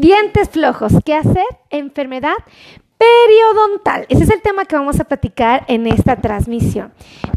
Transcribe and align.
Dientes 0.00 0.48
flojos, 0.48 0.94
¿qué 1.04 1.14
hacer? 1.14 1.44
Enfermedad 1.68 2.32
periodontal. 2.96 4.06
Ese 4.08 4.24
es 4.24 4.30
el 4.30 4.40
tema 4.40 4.64
que 4.64 4.74
vamos 4.74 4.98
a 4.98 5.04
platicar 5.04 5.64
en 5.68 5.86
esta 5.86 6.16
transmisión. 6.16 6.90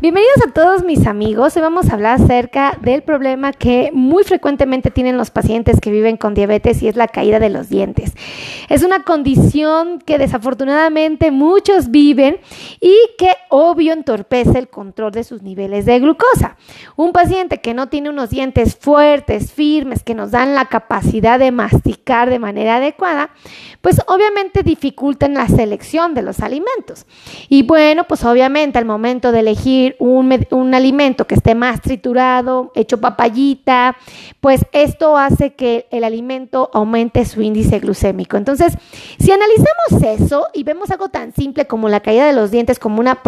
Bienvenidos 0.03 0.41
a 0.45 0.51
todos 0.51 0.83
mis 0.83 1.07
amigos. 1.07 1.55
Hoy 1.55 1.61
vamos 1.61 1.89
a 1.89 1.93
hablar 1.93 2.21
acerca 2.21 2.77
del 2.81 3.03
problema 3.03 3.53
que 3.53 3.89
muy 3.93 4.25
frecuentemente 4.25 4.91
tienen 4.91 5.15
los 5.15 5.31
pacientes 5.31 5.79
que 5.79 5.91
viven 5.91 6.17
con 6.17 6.33
diabetes 6.33 6.83
y 6.83 6.89
es 6.89 6.97
la 6.97 7.07
caída 7.07 7.39
de 7.39 7.49
los 7.49 7.69
dientes. 7.69 8.11
Es 8.67 8.83
una 8.83 9.03
condición 9.05 9.99
que 9.99 10.17
desafortunadamente 10.17 11.31
muchos 11.31 11.89
viven 11.89 12.41
y 12.81 12.93
que 13.17 13.29
obvio 13.47 13.93
entorpece 13.93 14.59
el 14.59 14.67
control 14.67 15.13
de 15.13 15.23
sus 15.23 15.41
niveles 15.41 15.85
de 15.85 15.97
glucosa. 16.01 16.57
Un 16.97 17.13
paciente 17.13 17.61
que 17.61 17.73
no 17.73 17.87
tiene 17.87 18.09
unos 18.09 18.29
dientes 18.29 18.75
fuertes, 18.75 19.53
firmes, 19.53 20.03
que 20.03 20.15
nos 20.15 20.31
dan 20.31 20.53
la 20.53 20.65
capacidad 20.65 21.39
de 21.39 21.51
masticar 21.51 22.29
de 22.29 22.39
manera 22.39 22.75
adecuada, 22.75 23.29
pues 23.79 24.01
obviamente 24.07 24.63
dificultan 24.63 25.35
la 25.35 25.47
selección 25.47 26.13
de 26.13 26.23
los 26.23 26.41
alimentos. 26.41 27.05
Y 27.47 27.63
bueno, 27.63 28.03
pues 28.03 28.25
obviamente 28.25 28.77
al 28.79 28.85
momento 28.85 29.31
de 29.31 29.39
elegir 29.39 29.92
un, 29.99 30.45
un 30.51 30.73
alimento 30.73 31.25
que 31.25 31.35
esté 31.35 31.55
más 31.55 31.81
triturado, 31.81 32.71
hecho 32.75 32.99
papayita, 32.99 33.97
pues 34.41 34.65
esto 34.71 35.17
hace 35.17 35.53
que 35.53 35.87
el 35.91 36.03
alimento 36.03 36.69
aumente 36.73 37.25
su 37.25 37.41
índice 37.41 37.79
glucémico. 37.79 38.37
Entonces, 38.37 38.73
si 39.19 39.31
analizamos 39.31 40.03
eso 40.19 40.47
y 40.53 40.63
vemos 40.63 40.91
algo 40.91 41.09
tan 41.09 41.33
simple 41.33 41.67
como 41.67 41.89
la 41.89 42.01
caída 42.01 42.25
de 42.25 42.33
los 42.33 42.51
dientes 42.51 42.79
como, 42.79 42.99
una 42.99 43.21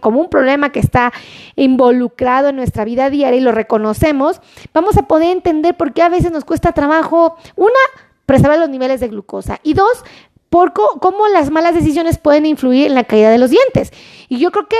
como 0.00 0.20
un 0.20 0.28
problema 0.28 0.70
que 0.70 0.80
está 0.80 1.12
involucrado 1.56 2.48
en 2.48 2.56
nuestra 2.56 2.84
vida 2.84 3.10
diaria 3.10 3.38
y 3.38 3.42
lo 3.42 3.52
reconocemos, 3.52 4.40
vamos 4.72 4.96
a 4.96 5.02
poder 5.02 5.30
entender 5.30 5.76
por 5.76 5.92
qué 5.92 6.02
a 6.02 6.08
veces 6.08 6.32
nos 6.32 6.44
cuesta 6.44 6.72
trabajo, 6.72 7.36
una, 7.56 7.74
preservar 8.26 8.58
los 8.58 8.68
niveles 8.68 9.00
de 9.00 9.08
glucosa 9.08 9.60
y 9.62 9.74
dos, 9.74 10.04
por 10.50 10.72
cómo 10.72 11.28
las 11.28 11.50
malas 11.50 11.74
decisiones 11.74 12.18
pueden 12.18 12.46
influir 12.46 12.86
en 12.86 12.94
la 12.94 13.04
caída 13.04 13.30
de 13.30 13.38
los 13.38 13.50
dientes. 13.50 13.92
Y 14.28 14.38
yo 14.38 14.50
creo 14.50 14.66
que 14.66 14.76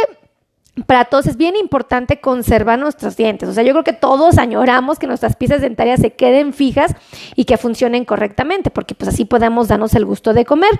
para 0.86 1.06
todos 1.06 1.26
es 1.26 1.36
bien 1.36 1.56
importante 1.56 2.20
conservar 2.20 2.78
nuestros 2.78 3.16
dientes. 3.16 3.48
O 3.48 3.52
sea, 3.52 3.62
yo 3.62 3.72
creo 3.72 3.84
que 3.84 3.92
todos 3.92 4.38
añoramos 4.38 4.98
que 4.98 5.06
nuestras 5.06 5.36
piezas 5.36 5.60
dentarias 5.60 6.00
se 6.00 6.12
queden 6.12 6.52
fijas 6.52 6.94
y 7.34 7.44
que 7.44 7.56
funcionen 7.56 8.04
correctamente, 8.04 8.70
porque 8.70 8.94
pues 8.94 9.08
así 9.08 9.24
podemos 9.24 9.68
darnos 9.68 9.94
el 9.94 10.04
gusto 10.04 10.34
de 10.34 10.44
comer. 10.44 10.70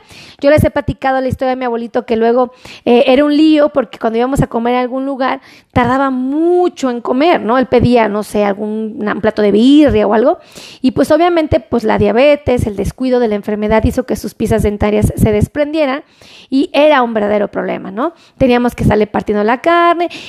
Yo 0.40 0.50
les 0.50 0.64
he 0.64 0.70
platicado 0.70 1.20
la 1.20 1.28
historia 1.28 1.50
de 1.50 1.56
mi 1.56 1.64
abuelito 1.64 2.06
que 2.06 2.16
luego 2.16 2.52
eh, 2.84 3.04
era 3.06 3.24
un 3.24 3.36
lío 3.36 3.70
porque 3.70 3.98
cuando 3.98 4.18
íbamos 4.18 4.42
a 4.42 4.46
comer 4.46 4.74
en 4.74 4.80
algún 4.80 5.06
lugar 5.06 5.40
tardaba 5.72 6.10
mucho 6.10 6.90
en 6.90 7.00
comer, 7.00 7.40
¿no? 7.40 7.58
Él 7.58 7.66
pedía, 7.66 8.08
no 8.08 8.22
sé, 8.22 8.44
algún 8.44 8.98
plato 9.20 9.42
de 9.42 9.52
birria 9.52 10.06
o 10.06 10.14
algo. 10.14 10.38
Y 10.80 10.92
pues 10.92 11.10
obviamente 11.10 11.60
pues 11.60 11.84
la 11.84 11.98
diabetes, 11.98 12.66
el 12.66 12.76
descuido 12.76 13.20
de 13.20 13.28
la 13.28 13.34
enfermedad 13.34 13.82
hizo 13.84 14.04
que 14.04 14.16
sus 14.16 14.34
piezas 14.34 14.62
dentarias 14.62 15.12
se 15.16 15.32
desprendieran 15.32 16.04
y 16.50 16.70
era 16.72 17.02
un 17.02 17.14
verdadero 17.14 17.48
problema, 17.48 17.90
¿no? 17.90 18.12
Teníamos 18.36 18.74
que 18.74 18.84
salir 18.84 19.08
partiendo 19.08 19.44
la 19.44 19.60
cara 19.60 19.87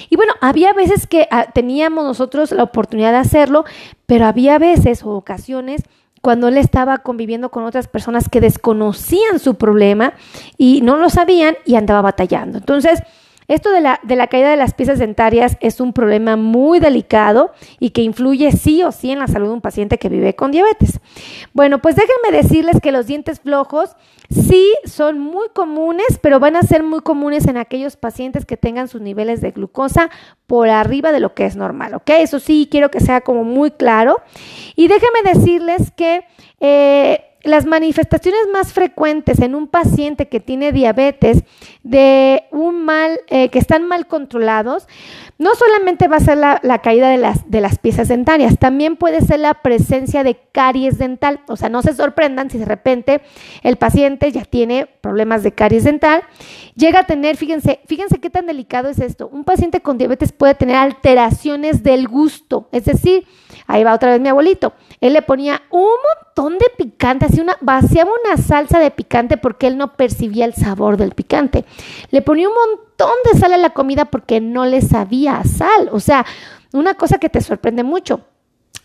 y 0.10 0.16
bueno, 0.16 0.34
había 0.42 0.74
veces 0.74 1.08
que 1.08 1.28
ah, 1.32 1.48
teníamos 1.54 2.04
nosotros 2.04 2.52
la 2.52 2.64
oportunidad 2.64 3.12
de 3.12 3.18
hacerlo, 3.18 3.66
pero 4.06 4.26
había 4.26 4.58
veces 4.60 5.04
o 5.04 5.10
ocasiones 5.12 5.84
cuando 6.22 6.50
él 6.50 6.58
estaba 6.58 7.00
conviviendo 7.00 7.50
con 7.50 7.64
otras 7.64 7.88
personas 7.88 8.30
que 8.30 8.42
desconocían 8.42 9.40
su 9.40 9.56
problema 9.56 10.14
y 10.58 10.82
no 10.82 10.98
lo 10.98 11.10
sabían 11.10 11.56
y 11.66 11.76
andaba 11.76 12.02
batallando. 12.02 12.58
Entonces, 12.58 13.02
esto 13.50 13.72
de 13.72 13.82
la, 13.82 14.00
de 14.04 14.16
la 14.16 14.28
caída 14.28 14.50
de 14.50 14.56
las 14.56 14.76
piezas 14.76 15.00
dentarias 15.00 15.58
es 15.60 15.82
un 15.82 15.92
problema 15.92 16.36
muy 16.36 16.80
delicado 16.80 17.52
y 17.80 17.90
que 17.90 18.04
influye 18.04 18.52
sí 18.52 18.84
o 18.84 18.92
sí 18.92 19.12
en 19.12 19.20
la 19.20 19.28
salud 19.28 19.48
de 19.48 19.54
un 19.54 19.62
paciente 19.62 19.98
que 19.98 20.08
vive 20.08 20.36
con 20.36 20.52
diabetes. 20.52 21.00
Bueno, 21.54 21.80
pues 21.80 21.96
déjenme 21.96 22.38
decirles 22.42 22.80
que 22.80 22.92
los 22.92 23.08
dientes 23.08 23.40
flojos 23.40 23.96
sí 24.30 24.72
son 24.86 25.20
muy 25.20 25.50
comunes, 25.50 26.20
pero 26.22 26.40
van 26.40 26.56
a 26.56 26.62
ser 26.62 26.84
muy 26.84 27.02
comunes 27.02 27.48
en 27.48 27.58
aquellos 27.58 27.98
pacientes 27.98 28.46
que 28.46 28.56
tengan 28.56 28.88
sus 28.88 29.02
niveles 29.02 29.42
de 29.42 29.50
glucosa 29.50 30.12
por 30.46 30.70
arriba 30.70 31.12
de 31.12 31.20
lo 31.20 31.34
que 31.34 31.46
es 31.46 31.56
normal, 31.56 31.96
¿ok? 31.96 32.10
Eso 32.20 32.40
sí, 32.40 32.68
quiero 32.70 32.92
que 32.92 33.00
sea 33.00 33.22
como 33.22 33.44
muy 33.44 33.72
claro. 33.72 34.22
Y 34.76 34.88
déjenme 34.88 35.34
decirles 35.34 35.92
que... 35.92 36.24
Eh, 36.60 37.26
las 37.44 37.66
manifestaciones 37.66 38.42
más 38.52 38.74
frecuentes 38.74 39.40
en 39.40 39.56
un 39.56 39.68
paciente 39.68 40.28
que 40.28 40.40
tiene 40.40 40.72
diabetes 40.72 41.44
de 41.84 42.44
un 42.52 42.84
mal, 42.84 43.20
eh, 43.28 43.50
que 43.50 43.60
están 43.60 43.88
mal 43.88 44.08
controlados, 44.08 44.88
no 45.38 45.56
solamente 45.56 46.10
va 46.10 46.18
a 46.18 46.20
ser 46.20 46.38
la, 46.38 46.82
caída 46.84 47.10
de 47.10 47.18
las, 47.18 47.50
de 47.50 47.62
las 47.62 47.80
piezas 47.80 48.10
dentarias, 48.10 48.60
también 48.60 48.98
puede 48.98 49.22
ser 49.22 49.40
la 49.40 49.54
presencia 49.54 50.24
de 50.24 50.38
caries 50.52 50.98
dental. 50.98 51.40
O 51.48 51.56
sea, 51.56 51.70
no 51.70 51.82
se 51.82 51.94
sorprendan 51.94 52.50
si 52.50 52.58
de 52.58 52.66
repente 52.66 53.22
el 53.64 53.78
paciente 53.78 54.32
ya 54.34 54.44
tiene 54.44 54.86
problemas 54.86 55.42
de 55.42 55.54
caries 55.54 55.86
dental, 55.86 56.24
llega 56.76 57.00
a 57.00 57.06
tener, 57.06 57.38
fíjense, 57.38 57.80
fíjense 57.88 58.20
qué 58.20 58.30
tan 58.30 58.48
delicado 58.48 58.90
es 58.90 59.00
esto. 59.00 59.30
Un 59.30 59.46
paciente 59.46 59.80
con 59.80 59.98
diabetes 59.98 60.34
puede 60.34 60.56
tener 60.56 60.76
alteraciones 60.76 61.84
del 61.84 62.10
gusto, 62.10 62.68
es 62.74 62.84
decir, 62.84 63.26
ahí 63.70 63.84
va 63.84 63.94
otra 63.94 64.12
vez 64.12 64.20
mi 64.20 64.28
abuelito, 64.28 64.74
él 65.00 65.14
le 65.14 65.22
ponía 65.22 65.62
un 65.70 65.92
montón 66.18 66.58
de 66.58 66.66
picante, 66.76 67.26
así 67.26 67.40
una, 67.40 67.56
vaciaba 67.62 68.10
una 68.26 68.36
salsa 68.42 68.80
de 68.80 68.90
picante 68.90 69.38
porque 69.38 69.68
él 69.68 69.78
no 69.78 69.96
percibía 69.96 70.46
el 70.46 70.56
sabor 70.56 70.98
del 70.98 71.12
picante. 71.12 71.64
Le 72.10 72.22
ponía 72.24 72.50
un 72.50 72.56
montón 72.56 73.16
de 73.32 73.40
sal 73.40 73.54
a 73.54 73.58
la 73.58 73.70
comida 73.70 74.06
porque 74.06 74.42
no 74.42 74.66
le 74.66 74.82
sabía 74.82 75.44
sal. 75.44 75.90
O 75.92 76.00
sea, 76.00 76.26
una 76.74 76.96
cosa 76.96 77.20
que 77.20 77.30
te 77.30 77.42
sorprende 77.42 77.84
mucho. 77.84 78.22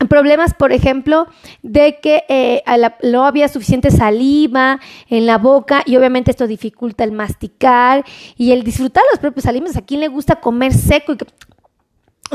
Problemas, 0.08 0.52
por 0.52 0.72
ejemplo, 0.72 1.28
de 1.62 1.98
que 2.00 2.24
eh, 2.28 2.62
no 3.04 3.24
había 3.24 3.48
suficiente 3.48 3.90
saliva 3.90 4.80
en 5.08 5.24
la 5.24 5.38
boca 5.38 5.82
y 5.86 5.96
obviamente 5.96 6.30
esto 6.30 6.46
dificulta 6.46 7.04
el 7.04 7.12
masticar 7.12 8.04
y 8.36 8.52
el 8.52 8.64
disfrutar 8.64 9.02
los 9.10 9.20
propios 9.20 9.46
alimentos. 9.46 9.78
¿A 9.78 9.86
quién 9.86 10.00
le 10.00 10.08
gusta 10.08 10.36
comer 10.36 10.74
seco 10.74 11.12
y 11.12 11.16
que 11.16 11.26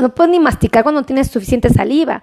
no 0.00 0.14
puedes 0.14 0.30
ni 0.30 0.40
masticar 0.40 0.82
cuando 0.82 1.02
tienes 1.02 1.30
suficiente 1.30 1.70
saliva? 1.70 2.22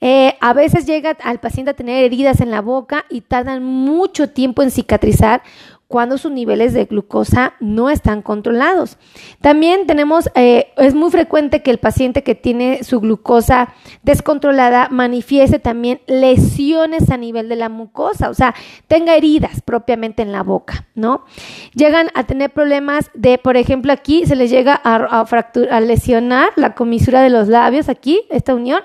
Eh, 0.00 0.34
a 0.40 0.54
veces 0.54 0.86
llega 0.86 1.10
al 1.22 1.40
paciente 1.40 1.72
a 1.72 1.74
tener 1.74 2.04
heridas 2.04 2.40
en 2.40 2.50
la 2.50 2.62
boca 2.62 3.04
y 3.10 3.20
tardan 3.20 3.62
mucho 3.62 4.30
tiempo 4.30 4.62
en 4.62 4.70
cicatrizar 4.70 5.42
cuando 5.90 6.18
sus 6.18 6.30
niveles 6.30 6.72
de 6.72 6.84
glucosa 6.84 7.54
no 7.58 7.90
están 7.90 8.22
controlados. 8.22 8.96
También 9.40 9.88
tenemos, 9.88 10.30
eh, 10.36 10.68
es 10.76 10.94
muy 10.94 11.10
frecuente 11.10 11.64
que 11.64 11.72
el 11.72 11.78
paciente 11.78 12.22
que 12.22 12.36
tiene 12.36 12.84
su 12.84 13.00
glucosa 13.00 13.74
descontrolada 14.04 14.86
manifieste 14.88 15.58
también 15.58 16.00
lesiones 16.06 17.10
a 17.10 17.16
nivel 17.16 17.48
de 17.48 17.56
la 17.56 17.68
mucosa, 17.68 18.30
o 18.30 18.34
sea, 18.34 18.54
tenga 18.86 19.16
heridas 19.16 19.62
propiamente 19.62 20.22
en 20.22 20.30
la 20.30 20.44
boca, 20.44 20.86
¿no? 20.94 21.24
Llegan 21.74 22.10
a 22.14 22.22
tener 22.22 22.50
problemas 22.50 23.10
de, 23.14 23.38
por 23.38 23.56
ejemplo, 23.56 23.92
aquí 23.92 24.24
se 24.26 24.36
les 24.36 24.48
llega 24.48 24.80
a, 24.84 25.26
fracturar, 25.26 25.74
a 25.74 25.80
lesionar 25.80 26.50
la 26.54 26.76
comisura 26.76 27.20
de 27.20 27.30
los 27.30 27.48
labios, 27.48 27.88
aquí, 27.88 28.20
esta 28.30 28.54
unión, 28.54 28.80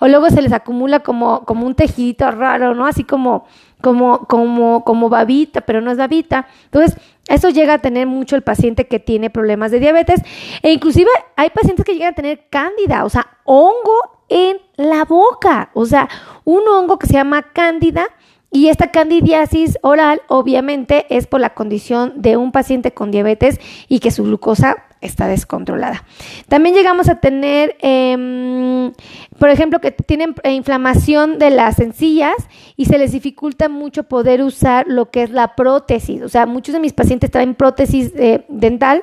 o 0.00 0.08
luego 0.08 0.28
se 0.28 0.42
les 0.42 0.52
acumula 0.52 1.00
como, 1.00 1.46
como 1.46 1.66
un 1.66 1.74
tejidito 1.74 2.30
raro, 2.30 2.74
¿no? 2.74 2.84
Así 2.84 3.04
como 3.04 3.46
como, 3.82 4.26
como, 4.26 4.84
como 4.84 5.08
babita, 5.10 5.60
pero 5.60 5.80
no 5.80 5.90
es 5.90 5.98
babita. 5.98 6.46
Entonces, 6.64 6.96
eso 7.28 7.50
llega 7.50 7.74
a 7.74 7.78
tener 7.78 8.06
mucho 8.06 8.36
el 8.36 8.42
paciente 8.42 8.86
que 8.86 8.98
tiene 8.98 9.28
problemas 9.28 9.70
de 9.70 9.80
diabetes. 9.80 10.22
E 10.62 10.72
inclusive 10.72 11.10
hay 11.36 11.50
pacientes 11.50 11.84
que 11.84 11.92
llegan 11.92 12.12
a 12.12 12.16
tener 12.16 12.46
cándida, 12.48 13.04
o 13.04 13.10
sea, 13.10 13.26
hongo 13.44 14.22
en 14.28 14.58
la 14.76 15.04
boca. 15.04 15.70
O 15.74 15.84
sea, 15.84 16.08
un 16.44 16.66
hongo 16.66 16.98
que 16.98 17.06
se 17.06 17.14
llama 17.14 17.42
cándida. 17.52 18.06
Y 18.54 18.68
esta 18.68 18.90
candidiasis 18.90 19.78
oral 19.80 20.20
obviamente 20.28 21.06
es 21.08 21.26
por 21.26 21.40
la 21.40 21.54
condición 21.54 22.20
de 22.20 22.36
un 22.36 22.52
paciente 22.52 22.92
con 22.92 23.10
diabetes 23.10 23.58
y 23.88 24.00
que 24.00 24.10
su 24.10 24.24
glucosa 24.24 24.84
está 25.02 25.26
descontrolada. 25.26 26.04
También 26.48 26.74
llegamos 26.74 27.08
a 27.08 27.16
tener, 27.16 27.76
em, 27.80 28.92
por 29.38 29.50
ejemplo, 29.50 29.80
que 29.80 29.90
tienen 29.90 30.34
inflamación 30.44 31.38
de 31.38 31.50
las 31.50 31.80
encías 31.80 32.34
y 32.76 32.86
se 32.86 32.98
les 32.98 33.12
dificulta 33.12 33.68
mucho 33.68 34.04
poder 34.04 34.42
usar 34.42 34.86
lo 34.88 35.10
que 35.10 35.24
es 35.24 35.30
la 35.30 35.54
prótesis. 35.54 36.22
O 36.22 36.28
sea, 36.28 36.46
muchos 36.46 36.72
de 36.72 36.80
mis 36.80 36.92
pacientes 36.92 37.30
traen 37.30 37.54
prótesis 37.54 38.12
eh, 38.16 38.44
dental 38.48 39.02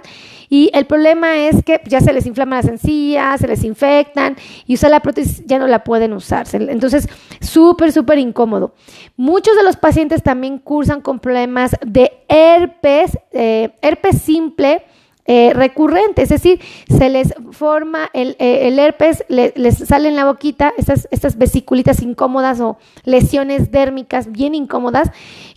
y 0.49 0.71
el 0.73 0.85
problema 0.85 1.37
es 1.37 1.63
que 1.63 1.79
ya 1.85 2.01
se 2.01 2.11
les 2.11 2.25
inflaman 2.25 2.57
las 2.57 2.67
encías, 2.67 3.39
se 3.39 3.47
les 3.47 3.63
infectan 3.63 4.35
y 4.65 4.73
usar 4.73 4.89
la 4.89 4.99
prótesis 4.99 5.43
ya 5.45 5.59
no 5.59 5.67
la 5.67 5.83
pueden 5.83 6.13
usar. 6.13 6.47
Entonces, 6.53 7.07
súper, 7.39 7.91
súper 7.91 8.17
incómodo. 8.17 8.73
Muchos 9.15 9.55
de 9.55 9.63
los 9.63 9.77
pacientes 9.77 10.23
también 10.23 10.57
cursan 10.57 11.01
con 11.01 11.19
problemas 11.19 11.75
de 11.85 12.23
herpes, 12.27 13.17
eh, 13.31 13.69
herpes 13.81 14.21
simple, 14.21 14.83
eh, 15.31 15.53
recurrente, 15.53 16.23
es 16.23 16.29
decir, 16.29 16.59
se 16.87 17.07
les 17.07 17.35
forma 17.51 18.09
el, 18.13 18.35
eh, 18.39 18.75
herpes, 18.79 19.23
les 19.27 19.77
sale 19.77 20.09
en 20.09 20.15
la 20.15 20.25
boquita 20.25 20.73
estas, 20.75 21.07
estas 21.11 21.37
vesiculitas 21.37 22.01
incómodas 22.01 22.59
o 22.61 22.79
lesiones 23.03 23.69
dérmicas 23.69 24.31
bien 24.31 24.55
incómodas, 24.55 25.11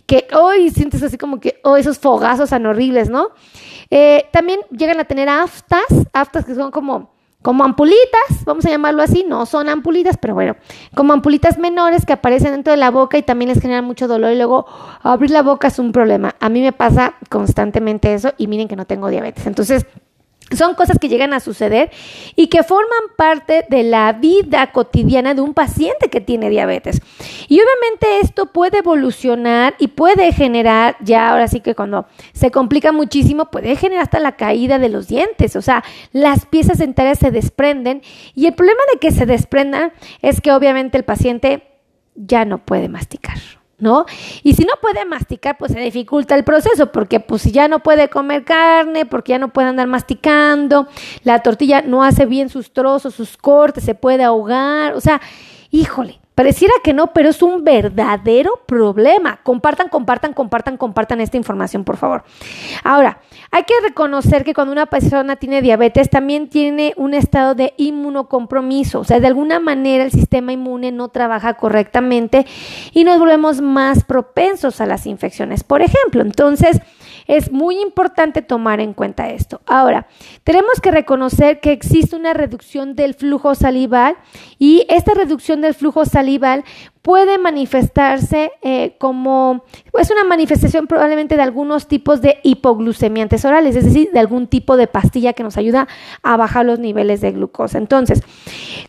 que 0.05 0.27
hoy 0.39 0.69
sientes 0.69 1.01
así 1.01 1.17
como 1.17 1.39
que, 1.39 1.59
oh, 1.63 1.75
esos 1.75 1.97
fogazos 1.97 2.51
tan 2.51 2.67
horribles, 2.67 3.09
¿no? 3.09 3.29
Eh, 3.89 4.25
también 4.31 4.59
llegan 4.69 4.99
a 4.99 5.05
tener 5.05 5.27
aftas, 5.27 5.87
aftas 6.13 6.45
que 6.45 6.53
son 6.53 6.69
como 6.69 7.09
como 7.43 7.65
ampulitas, 7.65 8.45
vamos 8.45 8.65
a 8.65 8.69
llamarlo 8.69 9.03
así, 9.03 9.25
no 9.27 9.45
son 9.45 9.69
ampulitas, 9.69 10.17
pero 10.17 10.33
bueno, 10.33 10.55
como 10.95 11.13
ampulitas 11.13 11.59
menores 11.59 12.05
que 12.05 12.13
aparecen 12.13 12.53
dentro 12.53 12.71
de 12.71 12.77
la 12.77 12.89
boca 12.89 13.17
y 13.17 13.21
también 13.21 13.49
les 13.49 13.61
generan 13.61 13.85
mucho 13.85 14.07
dolor 14.07 14.31
y 14.31 14.37
luego 14.37 14.65
abrir 15.03 15.29
la 15.29 15.43
boca 15.43 15.67
es 15.67 15.77
un 15.77 15.91
problema. 15.91 16.35
A 16.39 16.49
mí 16.49 16.61
me 16.61 16.71
pasa 16.71 17.15
constantemente 17.29 18.13
eso 18.13 18.33
y 18.37 18.47
miren 18.47 18.69
que 18.69 18.77
no 18.77 18.85
tengo 18.85 19.09
diabetes. 19.09 19.45
Entonces, 19.45 19.85
son 20.55 20.75
cosas 20.75 20.99
que 20.99 21.09
llegan 21.09 21.33
a 21.33 21.39
suceder 21.39 21.91
y 22.35 22.47
que 22.47 22.63
forman 22.63 23.01
parte 23.17 23.65
de 23.69 23.83
la 23.83 24.11
vida 24.13 24.71
cotidiana 24.71 25.33
de 25.33 25.41
un 25.41 25.53
paciente 25.53 26.09
que 26.09 26.21
tiene 26.21 26.49
diabetes. 26.49 27.01
Y 27.47 27.59
obviamente 27.59 28.19
esto 28.21 28.47
puede 28.47 28.79
evolucionar 28.79 29.75
y 29.79 29.89
puede 29.89 30.31
generar, 30.31 30.95
ya 31.01 31.29
ahora 31.29 31.47
sí 31.47 31.59
que 31.59 31.75
cuando 31.75 32.07
se 32.33 32.51
complica 32.51 32.91
muchísimo, 32.91 33.51
puede 33.51 33.75
generar 33.75 34.03
hasta 34.03 34.19
la 34.19 34.35
caída 34.35 34.79
de 34.79 34.89
los 34.89 35.07
dientes. 35.07 35.55
O 35.55 35.61
sea, 35.61 35.83
las 36.11 36.45
piezas 36.45 36.77
dentarias 36.77 37.19
se 37.19 37.31
desprenden 37.31 38.01
y 38.35 38.47
el 38.47 38.53
problema 38.53 38.81
de 38.93 38.99
que 38.99 39.11
se 39.11 39.25
desprendan 39.25 39.93
es 40.21 40.41
que 40.41 40.51
obviamente 40.51 40.97
el 40.97 41.03
paciente 41.03 41.63
ya 42.15 42.45
no 42.45 42.59
puede 42.59 42.89
masticar. 42.89 43.37
¿No? 43.83 44.05
Y 44.41 44.53
si 44.55 44.63
no 44.63 44.73
puede 44.81 45.05
masticar, 45.05 45.57
pues 45.57 45.73
se 45.73 45.79
dificulta 45.79 46.33
el 46.33 46.43
proceso, 46.43 46.91
porque 46.91 47.19
pues 47.19 47.43
si 47.43 47.51
ya 47.51 47.67
no 47.67 47.79
puede 47.79 48.09
comer 48.09 48.43
carne, 48.45 49.05
porque 49.05 49.33
ya 49.33 49.39
no 49.39 49.53
puede 49.53 49.67
andar 49.67 49.87
masticando, 49.87 50.87
la 51.23 51.43
tortilla 51.43 51.83
no 51.83 52.03
hace 52.03 52.25
bien 52.25 52.49
sus 52.49 52.73
trozos, 52.73 53.13
sus 53.13 53.37
cortes, 53.37 53.83
se 53.83 53.93
puede 53.93 54.23
ahogar, 54.23 54.93
o 54.93 55.01
sea, 55.01 55.21
híjole, 55.69 56.22
Pareciera 56.35 56.73
que 56.83 56.93
no, 56.93 57.13
pero 57.13 57.29
es 57.29 57.43
un 57.43 57.63
verdadero 57.63 58.61
problema. 58.65 59.39
Compartan, 59.43 59.87
compartan, 59.89 60.33
compartan, 60.33 60.77
compartan 60.77 61.21
esta 61.21 61.37
información, 61.37 61.83
por 61.83 61.97
favor. 61.97 62.23
Ahora, 62.83 63.19
hay 63.51 63.63
que 63.63 63.73
reconocer 63.83 64.43
que 64.43 64.55
cuando 64.55 64.71
una 64.71 64.87
persona 64.87 65.35
tiene 65.35 65.61
diabetes 65.61 66.09
también 66.09 66.49
tiene 66.49 66.93
un 66.97 67.13
estado 67.13 67.53
de 67.53 67.75
inmunocompromiso, 67.77 69.01
o 69.01 69.03
sea, 69.03 69.19
de 69.19 69.27
alguna 69.27 69.59
manera 69.59 70.03
el 70.03 70.11
sistema 70.11 70.53
inmune 70.53 70.91
no 70.91 71.09
trabaja 71.09 71.53
correctamente 71.53 72.47
y 72.93 73.03
nos 73.03 73.19
volvemos 73.19 73.61
más 73.61 74.03
propensos 74.03 74.81
a 74.81 74.87
las 74.87 75.05
infecciones, 75.05 75.63
por 75.63 75.83
ejemplo. 75.83 76.23
Entonces, 76.23 76.81
es 77.27 77.51
muy 77.51 77.79
importante 77.79 78.41
tomar 78.41 78.79
en 78.79 78.93
cuenta 78.93 79.29
esto. 79.29 79.61
Ahora, 79.65 80.07
tenemos 80.43 80.79
que 80.81 80.91
reconocer 80.91 81.59
que 81.59 81.71
existe 81.71 82.15
una 82.15 82.33
reducción 82.33 82.95
del 82.95 83.13
flujo 83.13 83.55
salival 83.55 84.17
y 84.59 84.85
esta 84.89 85.13
reducción 85.13 85.61
del 85.61 85.73
flujo 85.73 86.05
salival 86.05 86.63
puede 87.01 87.37
manifestarse 87.37 88.51
eh, 88.61 88.95
como, 88.97 89.65
es 89.99 90.09
una 90.09 90.23
manifestación 90.23 90.87
probablemente 90.87 91.35
de 91.35 91.41
algunos 91.41 91.87
tipos 91.87 92.21
de 92.21 92.39
hipoglucemiantes 92.43 93.43
orales, 93.43 93.75
es 93.75 93.83
decir, 93.83 94.09
de 94.11 94.19
algún 94.19 94.47
tipo 94.47 94.77
de 94.77 94.87
pastilla 94.87 95.33
que 95.33 95.43
nos 95.43 95.57
ayuda 95.57 95.87
a 96.23 96.37
bajar 96.37 96.65
los 96.65 96.79
niveles 96.79 97.19
de 97.19 97.31
glucosa. 97.33 97.77
Entonces, 97.77 98.21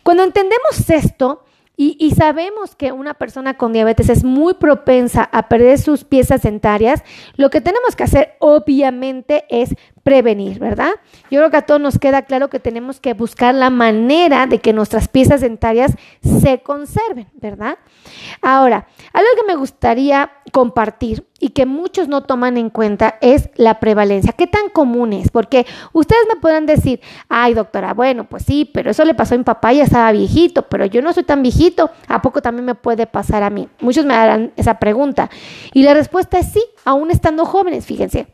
cuando 0.01 0.23
entendemos 0.23 0.89
esto, 0.89 1.43
y, 1.77 2.11
sabemos 2.11 2.75
que 2.75 2.91
una 2.91 3.13
persona 3.13 3.55
con 3.55 3.73
diabetes 3.73 4.09
es 4.09 4.23
muy 4.23 4.53
propensa 4.53 5.29
a 5.31 5.49
perder 5.49 5.77
sus 5.77 6.03
piezas 6.03 6.43
dentarias, 6.43 7.03
lo 7.35 7.49
que 7.49 7.61
tenemos 7.61 7.95
que 7.95 8.03
hacer 8.03 8.35
obviamente 8.39 9.45
es 9.49 9.75
prevenir, 10.03 10.59
¿verdad? 10.59 10.91
Yo 11.31 11.39
creo 11.39 11.49
que 11.49 11.57
a 11.57 11.65
todos 11.65 11.81
nos 11.81 11.99
queda 11.99 12.21
claro 12.21 12.49
que 12.49 12.59
tenemos 12.59 12.99
que 12.99 13.13
buscar 13.13 13.55
la 13.55 13.69
manera 13.69 14.47
de 14.47 14.59
que 14.59 14.71
nuestras 14.71 15.07
piezas 15.07 15.41
dentarias 15.41 15.93
se 16.21 16.59
conserven, 16.61 17.27
¿verdad? 17.33 17.77
Ahora, 18.41 18.87
algo 19.13 19.29
que 19.35 19.47
me 19.47 19.55
gustaría 19.55 20.31
compartir 20.51 21.25
y 21.39 21.49
que 21.49 21.65
muchos 21.65 22.07
no 22.07 22.23
toman 22.23 22.57
en 22.57 22.69
cuenta 22.69 23.15
es 23.21 23.49
la 23.55 23.79
prevalencia. 23.79 24.33
¿Qué 24.33 24.47
tan 24.47 24.69
común 24.69 25.13
es? 25.13 25.29
Porque 25.29 25.65
ustedes 25.93 26.21
me 26.33 26.39
pueden 26.39 26.65
decir, 26.65 27.01
ay 27.29 27.53
doctora, 27.53 27.93
bueno, 27.93 28.25
pues 28.25 28.43
sí, 28.43 28.69
pero 28.73 28.91
eso 28.91 29.03
le 29.05 29.13
pasó 29.13 29.35
a 29.35 29.37
mi 29.37 29.43
papá, 29.43 29.73
ya 29.73 29.83
estaba 29.83 30.11
viejito, 30.11 30.63
pero 30.63 30.85
yo 30.85 31.01
no 31.01 31.13
soy 31.13 31.23
tan 31.23 31.41
viejito, 31.41 31.91
¿a 32.07 32.21
poco 32.21 32.41
también 32.41 32.65
me 32.65 32.75
puede 32.75 33.07
pasar 33.07 33.43
a 33.43 33.49
mí? 33.49 33.67
Muchos 33.79 34.05
me 34.05 34.13
harán 34.13 34.53
esa 34.55 34.79
pregunta. 34.79 35.29
Y 35.73 35.83
la 35.83 35.93
respuesta 35.93 36.39
es 36.39 36.51
sí, 36.51 36.63
aún 36.85 37.11
estando 37.11 37.45
jóvenes, 37.45 37.85
fíjense. 37.85 38.27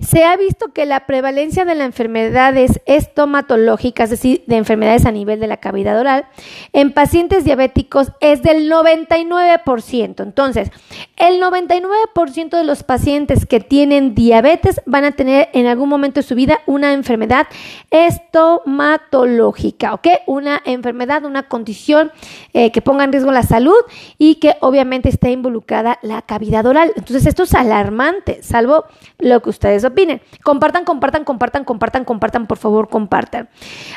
Se 0.00 0.24
ha 0.24 0.36
visto 0.36 0.72
que 0.72 0.86
la 0.86 1.06
prevalencia 1.06 1.64
de 1.64 1.74
las 1.74 1.86
enfermedades 1.86 2.80
estomatológicas, 2.86 4.04
es 4.04 4.10
decir, 4.10 4.44
de 4.46 4.56
enfermedades 4.56 5.06
a 5.06 5.12
nivel 5.12 5.40
de 5.40 5.46
la 5.46 5.58
cavidad 5.58 5.98
oral, 5.98 6.26
en 6.72 6.92
pacientes 6.92 7.44
diabéticos 7.44 8.12
es 8.20 8.42
del 8.42 8.70
99%. 8.70 10.22
Entonces, 10.22 10.70
el 11.16 11.40
99% 11.40 12.50
de 12.50 12.64
los 12.64 12.82
pacientes 12.82 13.46
que 13.46 13.60
tienen 13.60 14.14
diabetes 14.14 14.80
van 14.86 15.04
a 15.04 15.12
tener 15.12 15.48
en 15.52 15.66
algún 15.66 15.88
momento 15.88 16.20
de 16.20 16.26
su 16.26 16.34
vida 16.34 16.60
una 16.66 16.92
enfermedad 16.92 17.46
estomatológica, 17.90 19.94
¿ok? 19.94 20.08
Una 20.26 20.60
enfermedad, 20.64 21.24
una 21.24 21.44
condición 21.44 22.12
eh, 22.52 22.72
que 22.72 22.82
ponga 22.82 23.04
en 23.04 23.12
riesgo 23.12 23.32
la 23.32 23.42
salud 23.42 23.78
y 24.18 24.36
que 24.36 24.56
obviamente 24.60 25.08
está 25.08 25.30
involucrada 25.30 25.98
la 26.02 26.22
cavidad 26.22 26.66
oral. 26.66 26.92
Entonces, 26.96 27.26
esto 27.26 27.44
es 27.44 27.54
alarmante, 27.54 28.42
salvo 28.42 28.84
lo 29.18 29.39
que 29.42 29.50
ustedes 29.50 29.84
opinen. 29.84 30.20
Compartan, 30.42 30.84
compartan, 30.84 31.24
compartan, 31.24 31.64
compartan, 31.64 32.04
compartan, 32.04 32.46
por 32.46 32.58
favor, 32.58 32.88
compartan. 32.88 33.48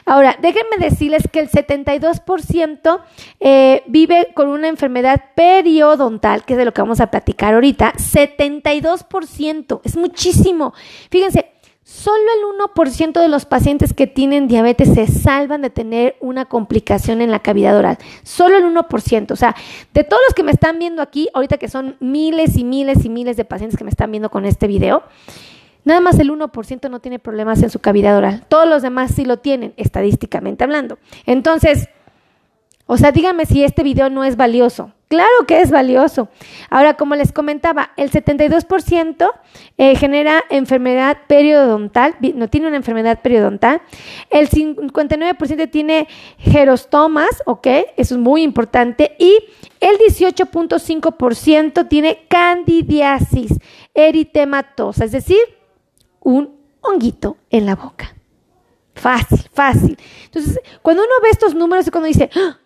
Ahora, 0.06 0.38
déjenme 0.42 0.78
decirles 0.80 1.28
que 1.32 1.40
el 1.40 1.50
72% 1.50 3.00
eh, 3.40 3.84
vive 3.88 4.30
con 4.34 4.48
una 4.50 4.68
enfermedad 4.68 5.22
periodontal, 5.36 6.46
que 6.46 6.54
es 6.54 6.58
de 6.58 6.66
lo 6.66 6.74
que 6.74 6.82
vamos 6.82 7.00
a 7.00 7.08
platicar 7.08 7.54
ahorita. 7.54 7.94
72%, 7.94 9.82
es 9.84 9.98
muchísimo. 9.98 10.74
Fíjense, 11.10 11.54
Solo 11.84 12.24
el 12.38 12.72
1% 12.72 13.20
de 13.20 13.28
los 13.28 13.46
pacientes 13.46 13.94
que 13.94 14.08
tienen 14.08 14.48
diabetes 14.48 14.94
se 14.94 15.06
salvan 15.06 15.62
de 15.62 15.70
tener 15.70 16.16
una 16.22 16.46
complicación 16.46 17.22
en 17.22 17.30
la 17.30 17.40
cavidad 17.40 17.76
oral. 17.76 17.98
Solo 18.24 18.58
el 18.58 18.64
1%. 18.64 19.32
O 19.32 19.36
sea, 19.36 19.54
de 19.94 20.06
todos 20.06 20.22
los 20.26 20.34
que 20.34 20.44
me 20.44 20.54
están 20.54 20.80
viendo 20.80 21.02
aquí, 21.02 21.28
ahorita 21.34 21.58
que 21.58 21.68
son 21.68 21.98
miles 22.00 22.56
y 22.56 22.64
miles 22.64 23.04
y 23.04 23.10
miles 23.10 23.36
de 23.36 23.44
pacientes 23.44 23.78
que 23.78 23.84
me 23.84 23.90
están 23.90 24.12
viendo 24.12 24.32
con 24.32 24.46
este 24.46 24.68
video, 24.68 25.04
nada 25.84 26.00
más 26.00 26.18
el 26.20 26.32
1% 26.32 26.90
no 26.90 27.02
tiene 27.02 27.20
problemas 27.20 27.62
en 27.62 27.70
su 27.70 27.80
cavidad 27.80 28.18
oral. 28.18 28.46
Todos 28.48 28.68
los 28.68 28.82
demás 28.82 29.12
sí 29.14 29.26
lo 29.26 29.40
tienen, 29.40 29.74
estadísticamente 29.76 30.64
hablando. 30.64 31.00
Entonces, 31.26 31.90
o 32.86 32.98
sea, 32.98 33.12
díganme 33.12 33.46
si 33.46 33.64
este 33.64 33.82
video 33.82 34.10
no 34.10 34.24
es 34.24 34.36
valioso. 34.36 34.92
Claro 35.08 35.46
que 35.48 35.62
es 35.62 35.72
valioso. 35.72 36.28
Ahora, 36.70 36.96
como 36.96 37.16
les 37.16 37.32
comentaba, 37.32 37.92
el 37.98 38.12
72% 38.12 39.30
eh, 39.78 39.96
genera 39.96 40.44
enfermedad 40.50 41.20
periodontal, 41.28 42.16
no 42.34 42.50
tiene 42.50 42.68
una 42.68 42.78
enfermedad 42.78 43.22
periodontal. 43.22 43.82
El 44.30 44.50
59% 44.50 45.70
tiene 45.70 46.08
gerostomas, 46.40 47.44
¿ok? 47.46 47.68
Eso 47.96 48.16
es 48.16 48.20
muy 48.20 48.42
importante. 48.42 49.16
Y 49.20 49.38
el 49.80 49.98
18.5% 50.00 51.88
tiene 51.88 52.26
candidiasis 52.28 53.60
eritematosa, 53.94 55.06
es 55.06 55.12
decir, 55.12 55.40
un 56.20 56.58
honguito 56.82 57.38
en 57.50 57.66
la 57.66 57.76
boca. 57.76 58.16
Fácil, 58.96 59.42
fácil. 59.54 59.98
Entonces, 60.26 60.60
cuando 60.82 61.04
uno 61.04 61.14
ve 61.22 61.30
estos 61.30 61.56
números 61.56 61.88
y 61.88 61.92
cuando 61.92 62.08
dice, 62.08 62.30
¡Ah! 62.36 62.58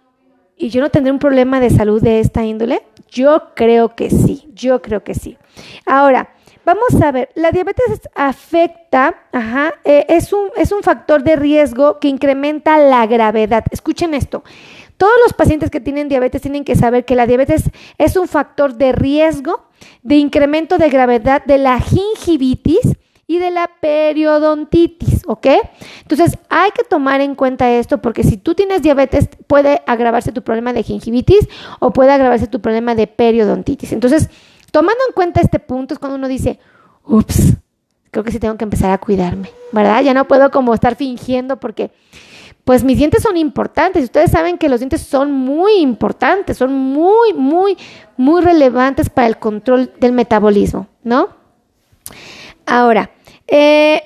¿Y 0.58 0.70
yo 0.70 0.82
no 0.82 0.90
tendré 0.90 1.12
un 1.12 1.20
problema 1.20 1.60
de 1.60 1.70
salud 1.70 2.02
de 2.02 2.20
esta 2.20 2.44
índole? 2.44 2.82
Yo 3.10 3.54
creo 3.56 3.96
que 3.96 4.10
sí, 4.10 4.50
yo 4.54 4.82
creo 4.82 5.04
que 5.04 5.14
sí. 5.14 5.38
Ahora, 5.86 6.34
vamos 6.66 7.02
a 7.02 7.12
ver, 7.12 7.30
la 7.36 7.52
diabetes 7.52 8.02
afecta, 8.16 9.16
ajá, 9.32 9.76
eh, 9.86 10.06
es, 10.10 10.34
un, 10.34 10.50
es 10.58 10.72
un 10.72 10.82
factor 10.82 11.24
de 11.24 11.36
riesgo 11.36 12.00
que 12.00 12.08
incrementa 12.08 12.78
la 12.80 13.06
gravedad. 13.06 13.66
Escuchen 13.70 14.16
esto. 14.16 14.44
Todos 14.98 15.14
los 15.24 15.34
pacientes 15.34 15.70
que 15.70 15.80
tienen 15.80 16.10
diabetes 16.10 16.42
tienen 16.42 16.66
que 16.66 16.76
saber 16.76 17.06
que 17.06 17.16
la 17.16 17.28
diabetes 17.28 17.70
es 18.00 18.18
un 18.18 18.28
factor 18.28 18.74
de 18.74 18.92
riesgo 18.94 19.68
de 20.02 20.16
incremento 20.16 20.80
de 20.80 20.90
gravedad 20.90 21.44
de 21.46 21.60
la 21.60 21.80
gingivitis 21.80 22.98
y 23.28 23.40
de 23.40 23.52
la 23.52 23.70
periodontitis, 23.82 25.24
¿ok? 25.28 25.48
Entonces 26.02 26.38
hay 26.50 26.72
que 26.72 26.86
tomar 26.86 27.20
en 27.20 27.36
cuenta 27.36 27.70
esto 27.70 28.02
porque 28.02 28.24
si 28.24 28.38
tú 28.38 28.56
tienes 28.56 28.82
diabetes 28.82 29.28
puede 29.48 29.82
agravarse 29.86 30.32
tu 30.32 30.42
problema 30.42 30.72
de 30.72 30.84
gingivitis 30.84 31.48
o 31.80 31.92
puede 31.92 32.12
agravarse 32.12 32.48
tu 32.48 32.62
problema 32.62 32.96
de 32.96 33.06
periodontitis. 33.06 33.92
Entonces, 33.92 34.30
tomando 34.72 35.04
en 35.08 35.14
cuenta 35.14 35.42
este 35.42 35.60
punto 35.60 35.94
es 35.94 36.00
cuando 36.00 36.18
uno 36.18 36.30
dice, 36.30 36.60
ups, 37.04 37.58
creo 38.12 38.24
que 38.24 38.32
sí 38.32 38.40
tengo 38.40 38.58
que 38.58 38.64
empezar 38.64 38.92
a 38.92 38.98
cuidarme, 38.98 39.50
¿verdad? 39.74 40.02
Ya 40.02 40.14
no 40.14 40.26
puedo 40.26 40.50
como 40.50 40.74
estar 40.74 40.96
fingiendo 40.96 41.58
porque 41.58 41.92
pues 42.64 42.84
mis 42.84 42.98
dientes 42.98 43.24
son 43.24 43.36
importantes. 43.36 44.06
Ustedes 44.06 44.32
saben 44.32 44.58
que 44.58 44.70
los 44.70 44.80
dientes 44.80 45.02
son 45.02 45.32
muy 45.34 45.78
importantes, 45.80 46.58
son 46.58 46.74
muy, 46.74 47.34
muy, 47.34 47.78
muy 48.16 48.42
relevantes 48.42 49.10
para 49.10 49.28
el 49.28 49.38
control 49.38 49.94
del 50.00 50.14
metabolismo, 50.14 50.88
¿no? 51.04 51.30
Ahora, 52.66 53.10
eh, 53.48 54.02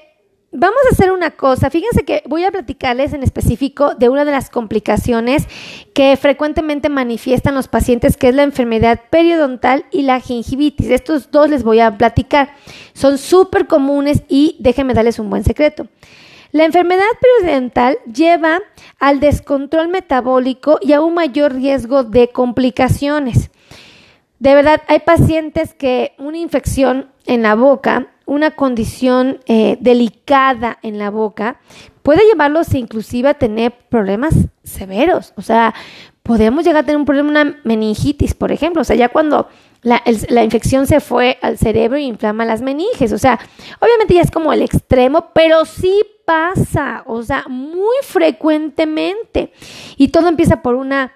vamos 0.52 0.80
a 0.90 0.94
hacer 0.94 1.12
una 1.12 1.32
cosa. 1.32 1.70
Fíjense 1.70 2.04
que 2.04 2.24
voy 2.28 2.44
a 2.44 2.52
platicarles 2.52 3.14
en 3.14 3.24
específico 3.24 3.96
de 3.96 4.10
una 4.10 4.26
de 4.26 4.32
las 4.32 4.50
complicaciones 4.50 5.48
que 5.94 6.16
frecuentemente 6.18 6.90
manifiestan 6.90 7.56
los 7.56 7.68
pacientes, 7.68 8.18
que 8.18 8.30
es 8.30 8.36
la 8.36 8.44
enfermedad 8.44 9.02
periodontal 9.10 9.86
y 9.92 10.04
la 10.04 10.20
gingivitis. 10.20 10.90
Estos 10.90 11.32
dos 11.32 11.50
les 11.50 11.64
voy 11.64 11.80
a 11.80 11.98
platicar. 11.98 12.54
Son 12.94 13.18
súper 13.18 13.68
comunes 13.68 14.24
y 14.28 14.58
déjenme 14.60 14.94
darles 14.94 15.20
un 15.20 15.30
buen 15.30 15.44
secreto. 15.44 15.88
La 16.52 16.66
enfermedad 16.66 17.04
periodontal 17.40 17.98
lleva 18.14 18.60
al 19.00 19.22
descontrol 19.22 19.88
metabólico 19.88 20.80
y 20.82 20.92
a 20.92 21.00
un 21.00 21.14
mayor 21.14 21.54
riesgo 21.54 22.04
de 22.04 22.28
complicaciones. 22.28 23.52
De 24.40 24.54
verdad, 24.54 24.82
hay 24.88 25.00
pacientes 25.00 25.74
que 25.74 26.14
una 26.18 26.40
infección 26.40 27.10
en 27.26 27.44
la 27.44 27.56
boca, 27.56 28.08
una 28.32 28.52
condición 28.52 29.40
eh, 29.46 29.78
delicada 29.82 30.78
en 30.84 30.98
la 30.98 31.10
boca, 31.10 31.60
puede 32.02 32.26
llevarlos 32.26 32.74
inclusive 32.74 33.28
a 33.28 33.34
tener 33.34 33.74
problemas 33.90 34.34
severos. 34.64 35.34
O 35.36 35.42
sea, 35.42 35.74
podemos 36.24 36.64
llegar 36.64 36.84
a 36.84 36.86
tener 36.86 36.96
un 36.96 37.04
problema, 37.04 37.30
una 37.30 37.60
meningitis, 37.66 38.34
por 38.34 38.54
ejemplo. 38.54 38.84
O 38.84 38.86
sea, 38.86 38.96
ya 38.96 39.10
cuando 39.10 39.50
la, 39.82 40.02
la, 40.30 40.46
infección 40.46 40.88
se 40.88 41.02
fue 41.02 41.40
al 41.42 41.58
cerebro 41.58 41.98
y 41.98 42.06
inflama 42.06 42.46
las 42.46 42.62
meninges. 42.62 43.12
O 43.12 43.18
sea, 43.18 43.38
obviamente 43.82 44.14
ya 44.14 44.22
es 44.22 44.32
como 44.32 44.54
el 44.54 44.62
extremo, 44.62 45.32
pero 45.34 45.66
sí 45.66 46.02
pasa, 46.24 47.04
o 47.08 47.24
sea, 47.24 47.44
muy 47.50 47.98
frecuentemente. 48.02 49.52
Y 49.98 50.08
todo 50.08 50.30
empieza 50.30 50.62
por 50.62 50.76
una, 50.76 51.12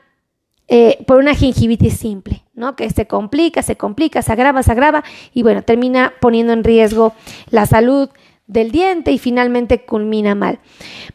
eh, 0.68 1.04
por 1.06 1.18
una 1.18 1.36
gingivitis 1.36 1.98
simple, 1.98 2.44
¿no? 2.56 2.76
Que 2.76 2.90
se 2.90 3.06
complica, 3.06 3.62
se 3.62 3.76
complica, 3.76 4.22
se 4.22 4.32
agrava, 4.32 4.64
se 4.64 4.72
agrava 4.72 5.04
y 5.34 5.44
bueno, 5.44 5.62
termina 5.62 6.14
poniendo 6.20 6.54
en 6.54 6.64
riesgo 6.64 7.14
la 7.52 7.66
salud 7.66 8.10
del 8.48 8.72
diente 8.72 9.12
y 9.12 9.18
finalmente 9.18 9.86
culmina 9.86 10.36
mal. 10.36 10.60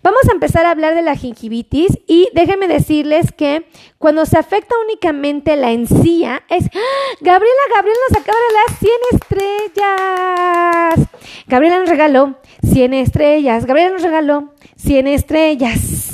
Vamos 0.03 0.21
a 0.29 0.33
empezar 0.33 0.67
a 0.67 0.71
hablar 0.73 0.95
de 0.95 1.03
la 1.03 1.17
gingivitis 1.17 1.99
y 2.07 2.29
déjenme 2.35 2.67
decirles 2.69 3.33
que 3.33 3.67
cuando 3.99 4.27
se 4.27 4.39
afecta 4.39 4.75
únicamente 4.85 5.57
la 5.57 5.71
encía 5.71 6.43
es 6.49 6.67
¡Ah! 6.67 7.17
Gabriela, 7.21 7.61
Gabriela 7.75 7.99
nos 8.09 8.21
acaba 8.21 8.39
de 8.39 8.55
dar 8.55 8.79
100 8.79 8.93
estrellas. 10.97 11.09
Gabriela 11.47 11.79
nos 11.81 11.89
regaló 11.89 12.37
100 12.63 12.95
estrellas. 12.95 13.67
Gabriela 13.67 13.91
nos 13.93 14.03
regaló 14.03 14.55
100 14.77 15.07
estrellas. 15.07 16.10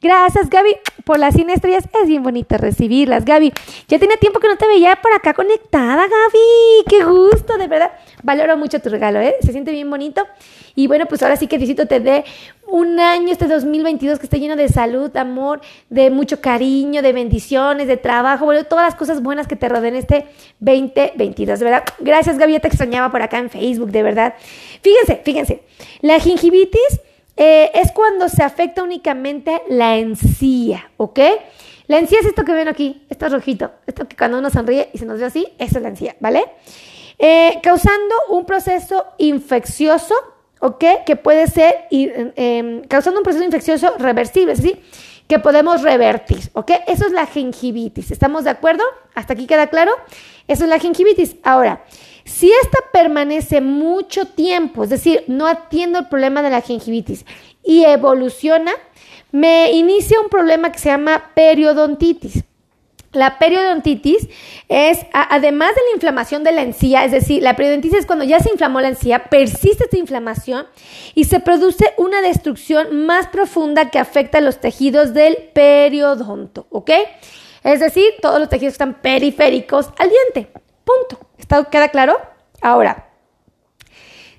Gracias, 0.00 0.50
Gaby, 0.50 0.76
por 1.04 1.18
las 1.18 1.34
100 1.34 1.50
estrellas. 1.50 1.84
Es 2.00 2.08
bien 2.08 2.22
bonito 2.22 2.56
recibirlas, 2.56 3.24
Gaby. 3.24 3.52
Ya 3.88 3.98
tenía 3.98 4.16
tiempo 4.16 4.40
que 4.40 4.48
no 4.48 4.56
te 4.56 4.66
veía 4.66 4.96
por 4.96 5.12
acá 5.12 5.34
conectada, 5.34 6.02
Gaby. 6.02 6.84
Qué 6.88 7.04
gusto, 7.04 7.56
de 7.56 7.68
verdad. 7.68 7.92
Valoro 8.22 8.56
mucho 8.56 8.80
tu 8.80 8.88
regalo, 8.88 9.20
¿eh? 9.20 9.36
Se 9.40 9.52
siente 9.52 9.72
bien 9.72 9.88
bonito. 9.90 10.26
Y 10.74 10.86
bueno, 10.86 11.06
pues 11.06 11.22
ahora 11.22 11.36
sí 11.36 11.46
que 11.46 11.58
Diosito 11.58 11.86
te 11.86 12.00
dé 12.00 12.24
un 12.66 12.98
año, 12.98 13.30
este 13.30 13.46
2022, 13.46 14.18
que 14.18 14.24
esté 14.24 14.40
lleno 14.40 14.56
de 14.56 14.68
salud, 14.68 15.14
amor, 15.16 15.60
de 15.90 16.10
mucho 16.10 16.40
cariño, 16.40 17.02
de 17.02 17.12
bendiciones, 17.12 17.86
de 17.86 17.98
trabajo, 17.98 18.46
bueno, 18.46 18.64
todas 18.64 18.86
las 18.86 18.94
cosas 18.94 19.22
buenas 19.22 19.46
que 19.46 19.56
te 19.56 19.68
rodeen 19.68 19.96
este 19.96 20.26
2022, 20.60 21.58
de 21.58 21.64
verdad. 21.64 21.84
Gracias, 21.98 22.38
Gaby, 22.38 22.54
ya 22.54 22.60
te 22.60 22.68
extrañaba 22.68 23.10
por 23.10 23.20
acá 23.20 23.38
en 23.38 23.50
Facebook, 23.50 23.90
de 23.90 24.02
verdad. 24.02 24.34
Fíjense, 24.80 25.20
fíjense, 25.22 25.62
la 26.00 26.18
gingivitis 26.18 27.00
eh, 27.36 27.70
es 27.74 27.92
cuando 27.92 28.28
se 28.28 28.42
afecta 28.42 28.82
únicamente 28.82 29.62
la 29.68 29.96
encía, 29.96 30.90
¿ok? 30.96 31.20
La 31.86 31.98
encía 31.98 32.20
es 32.20 32.26
esto 32.26 32.44
que 32.44 32.52
ven 32.52 32.68
aquí, 32.68 33.02
esto 33.08 33.28
rojito, 33.28 33.72
esto 33.86 34.06
que 34.06 34.16
cuando 34.16 34.38
uno 34.38 34.50
sonríe 34.50 34.90
y 34.92 34.98
se 34.98 35.06
nos 35.06 35.18
ve 35.18 35.26
así, 35.26 35.46
eso 35.58 35.78
es 35.78 35.82
la 35.82 35.88
encía, 35.88 36.16
¿vale? 36.20 36.44
Eh, 37.18 37.58
causando 37.62 38.14
un 38.30 38.44
proceso 38.44 39.04
infeccioso, 39.18 40.14
¿ok? 40.60 40.84
Que 41.06 41.16
puede 41.16 41.46
ser, 41.46 41.86
em, 41.90 42.82
causando 42.84 43.20
un 43.20 43.24
proceso 43.24 43.44
infeccioso 43.44 43.94
reversible, 43.98 44.56
¿sí? 44.56 44.80
Que 45.26 45.38
podemos 45.38 45.82
revertir, 45.82 46.50
¿ok? 46.52 46.70
Eso 46.86 47.06
es 47.06 47.12
la 47.12 47.26
gingivitis, 47.26 48.10
¿estamos 48.10 48.44
de 48.44 48.50
acuerdo? 48.50 48.84
¿Hasta 49.14 49.32
aquí 49.32 49.46
queda 49.46 49.68
claro? 49.68 49.92
Eso 50.48 50.64
es 50.64 50.70
la 50.70 50.78
gingivitis. 50.78 51.36
Ahora, 51.42 51.84
si 52.24 52.50
esta 52.62 52.78
permanece 52.92 53.60
mucho 53.60 54.26
tiempo, 54.26 54.84
es 54.84 54.90
decir, 54.90 55.24
no 55.26 55.46
atiendo 55.46 55.98
el 55.98 56.08
problema 56.08 56.42
de 56.42 56.50
la 56.50 56.60
gingivitis 56.60 57.24
y 57.64 57.84
evoluciona, 57.84 58.72
me 59.32 59.72
inicia 59.72 60.20
un 60.20 60.28
problema 60.28 60.70
que 60.70 60.78
se 60.78 60.90
llama 60.90 61.30
periodontitis. 61.34 62.44
La 63.12 63.38
periodontitis 63.38 64.26
es, 64.68 65.00
además 65.12 65.74
de 65.74 65.82
la 65.82 65.94
inflamación 65.94 66.44
de 66.44 66.52
la 66.52 66.62
encía, 66.62 67.04
es 67.04 67.12
decir, 67.12 67.42
la 67.42 67.56
periodontitis 67.56 68.00
es 68.00 68.06
cuando 68.06 68.24
ya 68.24 68.40
se 68.40 68.50
inflamó 68.50 68.80
la 68.80 68.88
encía, 68.88 69.24
persiste 69.24 69.84
esta 69.84 69.98
inflamación 69.98 70.66
y 71.14 71.24
se 71.24 71.40
produce 71.40 71.92
una 71.98 72.22
destrucción 72.22 73.04
más 73.04 73.26
profunda 73.26 73.90
que 73.90 73.98
afecta 73.98 74.38
a 74.38 74.40
los 74.40 74.60
tejidos 74.60 75.12
del 75.12 75.36
periodonto, 75.52 76.66
¿ok? 76.70 76.90
Es 77.64 77.80
decir, 77.80 78.06
todos 78.22 78.40
los 78.40 78.48
tejidos 78.48 78.72
están 78.72 78.94
periféricos 79.02 79.90
al 79.98 80.08
diente. 80.08 80.61
Punto. 80.84 81.26
¿Está, 81.38 81.64
¿Queda 81.64 81.88
claro? 81.88 82.18
Ahora, 82.60 83.12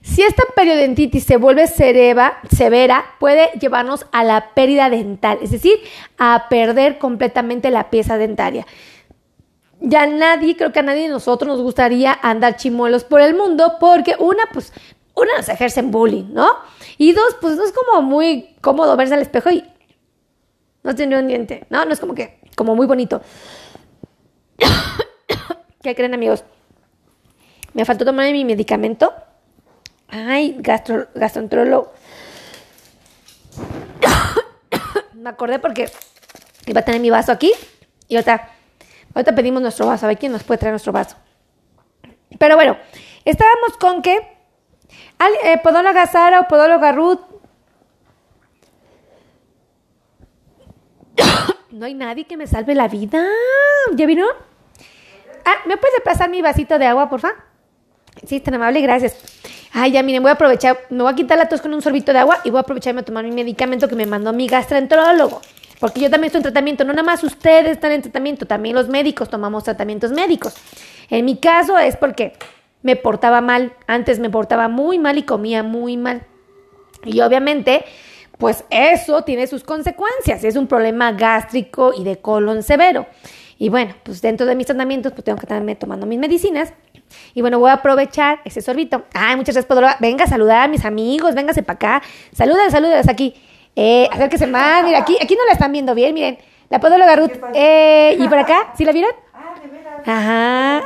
si 0.04 0.22
esta 0.22 0.44
periodontitis 0.54 1.24
se 1.24 1.38
vuelve 1.38 1.66
severa, 1.66 3.06
puede 3.20 3.52
llevarnos 3.60 4.06
a 4.12 4.26
la 4.26 4.54
pérdida 4.54 4.90
dental, 4.90 5.40
es 5.42 5.52
decir, 5.52 5.80
a 6.18 6.48
perder 6.50 6.98
completamente 6.98 7.72
la 7.72 7.90
pieza 7.90 8.18
dentaria. 8.18 8.68
Ya 9.80 10.06
nadie, 10.06 10.58
creo 10.58 10.74
que 10.74 10.80
a 10.80 10.84
nadie 10.84 11.04
de 11.04 11.08
nosotros 11.08 11.48
nos 11.48 11.62
gustaría 11.62 12.18
andar 12.22 12.58
chimuelos 12.58 13.06
por 13.06 13.22
el 13.22 13.34
mundo 13.34 13.78
porque 13.80 14.16
una, 14.20 14.44
pues, 14.52 14.74
una 15.16 15.38
nos 15.38 15.48
ejercen 15.48 15.90
bullying, 15.92 16.34
¿no? 16.34 16.48
Y 16.98 17.14
dos, 17.14 17.38
pues 17.40 17.56
no 17.56 17.64
es 17.64 17.72
como 17.72 18.02
muy 18.02 18.56
cómodo 18.60 18.98
verse 18.98 19.14
al 19.14 19.22
espejo 19.22 19.52
y 19.52 19.64
no 20.84 20.94
tiene 20.96 21.18
un 21.18 21.28
diente, 21.28 21.66
¿no? 21.70 21.86
No 21.86 21.94
es 21.94 22.00
como 22.02 22.14
que, 22.14 22.40
como 22.58 22.76
muy 22.76 22.88
bonito. 22.88 23.22
¿Qué 25.84 25.94
creen 25.96 26.13
amigos? 26.13 26.46
Me 27.74 27.84
faltó 27.84 28.06
tomar 28.06 28.32
mi 28.32 28.46
medicamento. 28.46 29.13
Ay, 30.08 30.56
gastro, 30.60 31.10
gastroenterólogo. 31.13 31.92
Me 35.13 35.30
acordé 35.30 35.60
porque 35.60 35.92
iba 36.68 36.80
a 36.80 36.86
tener 36.86 37.02
mi 37.02 37.10
vaso 37.10 37.34
aquí 37.34 37.52
y 38.08 38.16
ahorita, 38.16 38.50
ahorita 39.13 39.36
pedimos 39.36 39.62
nuestro 39.62 39.86
vaso. 39.86 40.06
A 40.06 40.08
ver 40.08 40.18
quién 40.18 40.32
nos 40.32 40.44
puede 40.44 40.60
traer 40.60 40.72
nuestro 40.72 40.94
vaso. 40.94 41.18
Pero 42.40 42.56
bueno, 42.56 42.78
estábamos 43.25 43.75
con 43.78 44.02
que 44.02 44.16
eh, 44.16 45.58
podóloga 45.62 46.08
Sara 46.08 46.40
o 46.40 46.48
podóloga 46.48 46.94
Ruth. 46.94 47.20
no 51.72 51.86
hay 51.86 51.94
nadie 51.94 52.25
que 52.25 52.38
me 52.38 52.48
salve 52.48 52.74
la 52.74 52.88
vida. 52.88 53.28
¿Ya 53.96 54.06
vino? 54.06 54.25
Ah, 55.46 55.56
¿me 55.66 55.78
puede 55.78 56.00
pasar 56.02 56.30
mi 56.30 56.42
vasito 56.42 56.78
de 56.80 56.86
agua, 56.86 57.10
por 57.10 57.20
favor? 57.20 57.38
Sí, 58.26 58.40
tan 58.40 58.54
amable, 58.54 58.82
gracias. 58.82 59.18
Ay, 59.74 59.92
ya 59.92 60.04
miren, 60.04 60.22
voy 60.22 60.30
a 60.30 60.34
aprovechar, 60.34 60.78
me 60.90 61.04
voy 61.04 61.12
a 61.12 61.16
quitar 61.16 61.38
la 61.38 61.50
tos 61.50 61.62
con 61.62 61.74
un 61.74 61.82
sorbito 61.82 62.14
de 62.14 62.20
agua 62.20 62.40
y 62.44 62.52
voy 62.52 62.60
a 62.60 62.62
aprovecharme 62.62 63.02
a 63.02 63.04
tomar 63.04 63.24
mi 63.24 63.32
medicamento 63.32 63.88
que 63.88 63.96
me 63.96 64.06
mandó 64.06 64.32
mi 64.32 64.48
gastroenterólogo. 64.48 65.42
Porque 65.80 66.00
yo 66.00 66.10
también 66.10 66.28
estoy 66.28 66.40
en 66.40 66.44
tratamiento, 66.44 66.86
no 66.86 66.94
nada 66.94 67.04
más 67.04 67.24
ustedes 67.24 67.72
están 67.72 67.92
en 67.92 68.02
tratamiento, 68.02 68.46
también 68.46 68.76
los 68.76 68.88
médicos 68.88 69.30
tomamos 69.30 69.64
tratamientos 69.64 70.12
médicos. 70.12 70.56
En 71.10 71.26
mi 71.26 71.38
caso 71.38 71.78
es 71.78 71.98
porque 71.98 72.34
me 72.84 72.96
portaba 72.96 73.42
mal, 73.42 73.74
antes 73.88 74.20
me 74.20 74.30
portaba 74.30 74.68
muy 74.68 75.00
mal 75.00 75.18
y 75.18 75.24
comía 75.24 75.64
muy 75.64 75.98
mal. 75.98 76.26
Y 77.04 77.20
obviamente, 77.22 77.84
pues 78.38 78.64
eso 78.70 79.24
tiene 79.24 79.48
sus 79.48 79.64
consecuencias, 79.64 80.44
es 80.44 80.56
un 80.56 80.68
problema 80.68 81.12
gástrico 81.14 81.94
y 81.98 82.04
de 82.04 82.18
colon 82.18 82.64
severo. 82.64 83.08
Y 83.63 83.70
bueno, 83.70 83.96
pues 84.03 84.22
dentro 84.22 84.46
de 84.46 84.55
mis 84.55 84.65
tratamientos, 84.65 85.13
pues 85.13 85.24
tengo 85.24 85.38
que 85.38 85.46
estarme 85.46 85.77
tomando 85.77 86.05
mis 86.05 86.20
medicinas. 86.20 86.74
Y 87.34 87.39
bueno, 87.39 87.60
voy 87.60 87.70
a 87.70 87.75
aprovechar 87.75 88.41
ese 88.43 88.62
sorbito. 88.62 89.03
Ay, 89.13 89.38
muchas 89.38 89.55
gracias, 89.55 89.67
Podóloga. 89.67 89.96
Venga 90.01 90.25
a 90.25 90.27
saludar 90.27 90.63
a 90.63 90.67
mis 90.67 90.84
amigos, 90.84 91.34
véngase 91.34 91.63
para 91.63 91.75
acá. 91.75 92.01
Saluda, 92.34 92.70
saluda 92.70 93.00
aquí. 93.08 93.34
Eh, 93.74 94.10
acérquese 94.12 94.48
más. 94.48 94.84
Mira, 94.84 95.00
aquí, 95.00 95.15
aquí 95.22 95.34
no 95.36 95.46
la 95.46 95.53
están 95.53 95.72
viendo 95.72 95.96
bien, 95.96 96.13
miren. 96.13 96.39
La 96.70 96.82
Podóloga 96.82 97.15
Ruth. 97.15 97.32
Eh, 97.53 98.17
¿Y 98.20 98.27
por 98.27 98.38
acá? 98.38 98.74
¿Sí 98.77 98.84
la 98.84 98.91
vieron? 98.91 99.12
Ah, 99.34 99.55
de 99.63 99.70
veras. 99.70 100.08
Ajá. 100.10 100.82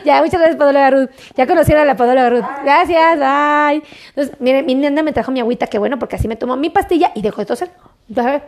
ya, 0.04 0.20
muchas 0.20 0.40
gracias, 0.40 0.56
Podóloga 0.56 0.90
Ruth. 0.90 1.10
Ya 1.36 1.46
conocieron 1.46 1.84
a 1.84 1.86
la 1.86 1.94
Podóloga 1.94 2.28
Ruth. 2.28 2.44
Gracias, 2.64 3.20
bye. 3.20 3.88
Entonces, 4.08 4.34
miren, 4.40 4.66
mi 4.66 4.74
nena 4.74 5.04
me 5.04 5.12
trajo 5.12 5.30
mi 5.30 5.38
agüita, 5.38 5.68
qué 5.68 5.78
bueno, 5.78 6.00
porque 6.00 6.16
así 6.16 6.26
me 6.26 6.34
tomo 6.34 6.56
mi 6.56 6.70
pastilla 6.70 7.12
y 7.14 7.22
dejo 7.22 7.40
de 7.40 7.46
toser. 7.46 7.70
Entonces, 8.08 8.26
a 8.26 8.30
ver. 8.32 8.42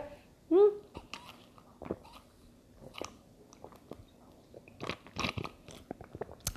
Mm. 0.49 0.84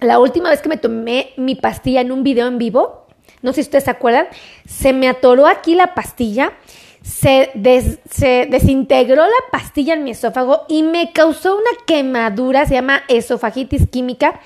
La 0.00 0.18
última 0.18 0.50
vez 0.50 0.60
que 0.60 0.68
me 0.68 0.76
tomé 0.76 1.32
mi 1.36 1.54
pastilla 1.54 2.00
en 2.00 2.12
un 2.12 2.22
video 2.22 2.46
en 2.46 2.58
vivo, 2.58 3.06
no 3.42 3.52
sé 3.52 3.56
si 3.56 3.68
ustedes 3.68 3.84
se 3.84 3.90
acuerdan, 3.90 4.26
se 4.66 4.92
me 4.92 5.08
atoró 5.08 5.46
aquí 5.46 5.74
la 5.74 5.94
pastilla, 5.94 6.52
se, 7.02 7.50
desintegró 7.54 9.22
la 9.22 9.50
pastilla 9.50 9.94
en 9.94 10.04
mi 10.04 10.10
esófago 10.10 10.64
y 10.68 10.82
me 10.82 11.12
causó 11.12 11.54
una 11.56 11.70
quemadura, 11.86 12.66
se 12.66 12.74
llama 12.74 13.02
esofagitis 13.08 13.88
química, 13.88 14.40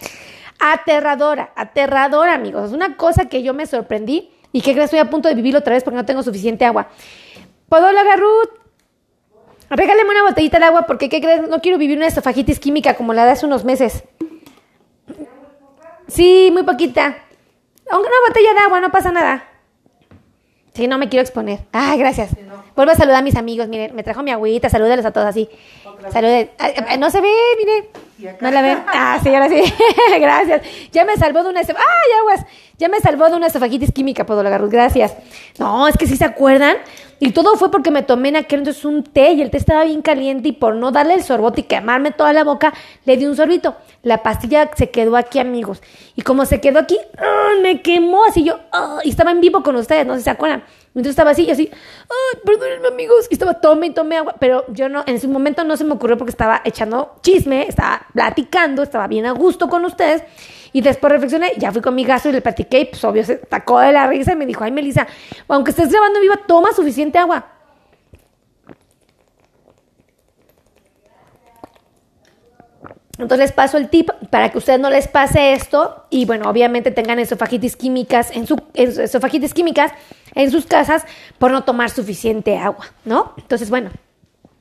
aterradora, 0.59 1.53
aterradora 1.57 2.35
amigos, 2.35 2.69
es 2.69 2.73
una 2.73 2.97
cosa 2.97 3.29
que 3.29 3.43
yo 3.43 3.55
me 3.55 3.67
sorprendí 3.67 4.31
y 4.53 4.61
que 4.61 4.71
estoy 4.71 4.99
a 4.99 5.11
punto 5.11 5.29
de 5.29 5.35
vivirlo 5.35 5.61
otra 5.61 5.75
vez 5.75 5.83
porque 5.83 5.97
no 5.97 6.05
tengo 6.05 6.23
suficiente 6.23 6.65
agua. 6.65 6.89
Podóloga 7.69 8.17
Ruth, 8.17 8.51
regáleme 9.71 10.11
una 10.11 10.25
botellita 10.25 10.59
de 10.59 10.67
agua 10.67 10.83
porque 10.87 11.09
¿qué 11.09 11.21
crees? 11.21 11.49
No 11.49 11.61
quiero 11.61 11.79
vivir 11.79 11.97
una 11.97 12.07
esofagitis 12.07 12.61
química 12.61 12.95
como 12.95 13.15
la 13.15 13.25
de 13.25 13.33
hace 13.33 13.47
unos 13.47 13.65
meses. 13.65 14.05
Sí, 16.13 16.51
muy 16.53 16.63
poquita. 16.63 17.17
Aunque 17.91 18.09
una 18.09 18.29
botella 18.29 18.53
de 18.53 18.61
agua, 18.61 18.81
no 18.81 18.91
pasa 18.91 19.11
nada. 19.13 19.49
Sí, 20.75 20.87
no 20.87 20.99
me 20.99 21.09
quiero 21.09 21.23
exponer. 21.23 21.61
Ay, 21.73 21.99
gracias. 21.99 22.31
Vuelvo 22.83 22.95
a 22.95 22.97
saludar 22.97 23.21
a 23.21 23.23
mis 23.23 23.37
amigos. 23.37 23.69
Miren, 23.69 23.95
me 23.95 24.03
trajo 24.03 24.25
mi 24.25 24.33
agüita. 24.33 24.69
Salúdelos 24.69 25.05
a 25.05 25.13
todos 25.13 25.29
así. 25.29 25.49
Salude. 26.13 26.51
No 26.99 27.11
se 27.11 27.21
ve, 27.21 27.29
miren. 27.59 28.37
No 28.41 28.51
la 28.51 28.61
ven. 28.61 28.83
Ah, 28.89 29.21
sí, 29.23 29.33
ahora 29.33 29.49
sí. 29.49 29.63
gracias. 30.21 30.63
Ya 30.91 31.05
me 31.05 31.17
salvó 31.17 31.45
de 31.45 31.51
una... 31.51 31.61
esof- 31.63 31.77
¡Ay, 31.77 32.11
aguas! 32.21 32.45
Ya 32.79 32.89
me 32.89 32.99
salvó 32.99 33.29
de 33.31 33.37
una 33.37 33.47
esofagitis 33.47 33.93
química, 33.93 34.27
Podóloga 34.27 34.59
Ruth. 34.59 34.73
Gracias. 34.73 35.15
No, 35.61 35.87
es 35.87 35.97
que 35.97 36.09
sí 36.09 36.17
se 36.17 36.25
acuerdan. 36.25 36.77
Y 37.21 37.31
todo 37.31 37.55
fue 37.55 37.71
porque 37.71 37.93
me 37.93 38.03
tomé 38.03 38.31
en 38.31 38.37
aquel 38.37 38.61
entonces 38.61 38.85
un 38.85 39.05
té 39.05 39.31
y 39.31 39.43
el 39.43 39.51
té 39.53 39.59
estaba 39.59 39.85
bien 39.85 40.03
caliente 40.03 40.49
y 40.49 40.53
por 40.53 40.75
no 40.75 40.91
darle 40.91 41.15
el 41.15 41.23
sorbote 41.23 41.61
y 41.61 41.65
quemarme 41.65 42.11
toda 42.11 42.33
la 42.33 42.43
boca, 42.43 42.75
le 43.05 43.17
di 43.17 43.27
un 43.27 43.37
sorbito. 43.37 43.77
La 44.03 44.25
pastilla 44.25 44.69
se 44.75 44.91
quedó 44.91 45.17
aquí, 45.17 45.39
amigos. 45.39 45.81
Y 46.17 46.23
como 46.23 46.47
se 46.47 46.61
quedó 46.61 46.81
aquí, 46.81 46.99
¡ah! 47.19 47.51
me 47.63 47.81
quemó 47.81 48.25
así 48.25 48.43
yo. 48.43 48.59
¡ah! 48.73 48.99
Y 49.05 49.11
estaba 49.11 49.31
en 49.31 49.41
vivo 49.41 49.63
con 49.63 49.77
ustedes, 49.77 50.05
no 50.05 50.15
sé 50.15 50.19
si 50.21 50.25
se 50.25 50.31
acuerdan. 50.31 50.65
Entonces 50.95 51.11
estaba 51.11 51.31
así 51.31 51.45
y 51.45 51.51
así, 51.51 51.71
ay, 51.73 52.41
perdónenme 52.45 52.89
amigos, 52.89 53.27
y 53.31 53.35
estaba 53.35 53.55
tome 53.55 53.87
y 53.87 53.91
tome 53.91 54.19
agua, 54.19 54.35
pero 54.39 54.67
yo 54.69 54.91
no, 54.91 55.03
en 55.07 55.19
su 55.19 55.29
momento 55.29 55.65
no 55.65 55.77
se 55.79 55.85
me 55.85 55.95
ocurrió 55.95 56.19
porque 56.19 56.31
estaba 56.31 56.61
echando 56.65 57.17
chisme, 57.23 57.67
estaba 57.67 58.07
platicando, 58.13 58.83
estaba 58.83 59.07
bien 59.07 59.25
a 59.25 59.33
gusto 59.33 59.69
con 59.69 59.87
ustedes, 59.87 60.23
y 60.71 60.83
después 60.83 61.11
reflexioné, 61.11 61.53
ya 61.57 61.73
fui 61.73 61.81
con 61.81 61.95
mi 61.95 62.05
gasto 62.05 62.29
y 62.29 62.33
le 62.33 62.43
platiqué, 62.43 62.89
pues 62.91 63.03
obvio 63.05 63.25
se 63.25 63.41
sacó 63.51 63.81
de 63.81 63.93
la 63.93 64.07
risa 64.07 64.33
y 64.33 64.37
me 64.37 64.45
dijo, 64.45 64.65
ay 64.65 64.71
Melissa, 64.71 65.07
aunque 65.49 65.71
estés 65.71 65.91
grabando 65.91 66.19
en 66.19 66.23
vivo, 66.23 66.35
toma 66.47 66.73
suficiente 66.73 67.19
agua. 67.19 67.52
Entonces 73.23 73.47
les 73.47 73.53
paso 73.53 73.79
el 73.79 73.89
tip 73.89 74.11
para 74.31 74.51
que 74.51 74.59
ustedes 74.59 74.81
no 74.81 74.91
les 74.91 75.09
pase 75.09 75.53
esto 75.53 76.07
y 76.11 76.25
bueno, 76.25 76.49
obviamente 76.49 76.91
tengan 76.91 77.19
esofagitis 77.19 77.77
químicas 77.77 78.31
en 78.33 78.47
su 78.47 78.57
esofagitis 78.75 79.55
químicas 79.55 79.93
en 80.35 80.51
sus 80.51 80.67
casas 80.67 81.05
por 81.39 81.51
no 81.51 81.65
tomar 81.65 81.91
suficiente 81.91 82.57
agua, 82.57 82.87
¿no? 83.05 83.35
Entonces, 83.37 83.71
bueno, 83.71 83.91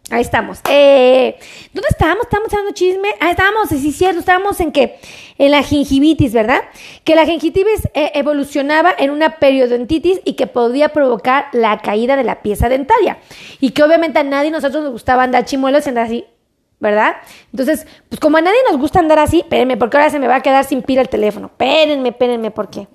ahí 0.10 0.22
estamos. 0.22 0.60
Eh, 0.70 1.38
¿Dónde 1.74 1.88
estábamos? 1.90 2.24
Estábamos 2.24 2.54
hablando 2.54 2.74
chisme. 2.74 3.10
Ah, 3.20 3.32
estábamos, 3.32 3.70
sí, 3.70 3.92
cierto, 3.92 4.20
estábamos 4.20 4.60
en 4.60 4.72
que 4.72 5.00
en 5.38 5.52
la 5.52 5.64
gingivitis, 5.64 6.34
¿verdad? 6.34 6.62
Que 7.04 7.16
la 7.16 7.26
gingivitis 7.26 7.88
eh, 7.94 8.12
evolucionaba 8.16 8.94
en 8.98 9.12
una 9.12 9.38
periodontitis 9.38 10.20
y 10.24 10.34
que 10.34 10.48
podía 10.48 10.90
provocar 10.90 11.46
la 11.54 11.80
caída 11.80 12.16
de 12.16 12.24
la 12.24 12.42
pieza 12.42 12.70
dentaria. 12.70 13.18
Y 13.60 13.72
que 13.72 13.84
obviamente 13.84 14.20
a 14.20 14.24
nadie 14.24 14.52
nosotros 14.52 14.84
nos 14.84 14.92
gustaba 14.92 15.24
andar 15.24 15.46
chimuelos 15.46 15.86
y 15.86 15.90
andar 15.90 16.06
así 16.06 16.26
¿verdad? 16.82 17.18
Entonces, 17.52 17.88
pues 18.10 18.20
como 18.20 18.38
a 18.38 18.42
nadie 18.42 18.58
nos 18.70 18.80
gusta 18.80 19.00
andar 19.00 19.20
así, 19.20 19.40
espérenme, 19.40 19.78
porque 19.78 19.98
ahora 19.98 20.10
se 20.10 20.20
me 20.20 20.28
va 20.28 20.36
a 20.38 20.42
quedar 20.42 20.66
sin 20.66 20.82
pila 20.82 21.02
el 21.02 21.10
teléfono. 21.10 21.48
Espérenme, 21.48 22.10
espérenme, 22.10 22.52
¿por 22.52 22.70
qué? 22.70 22.88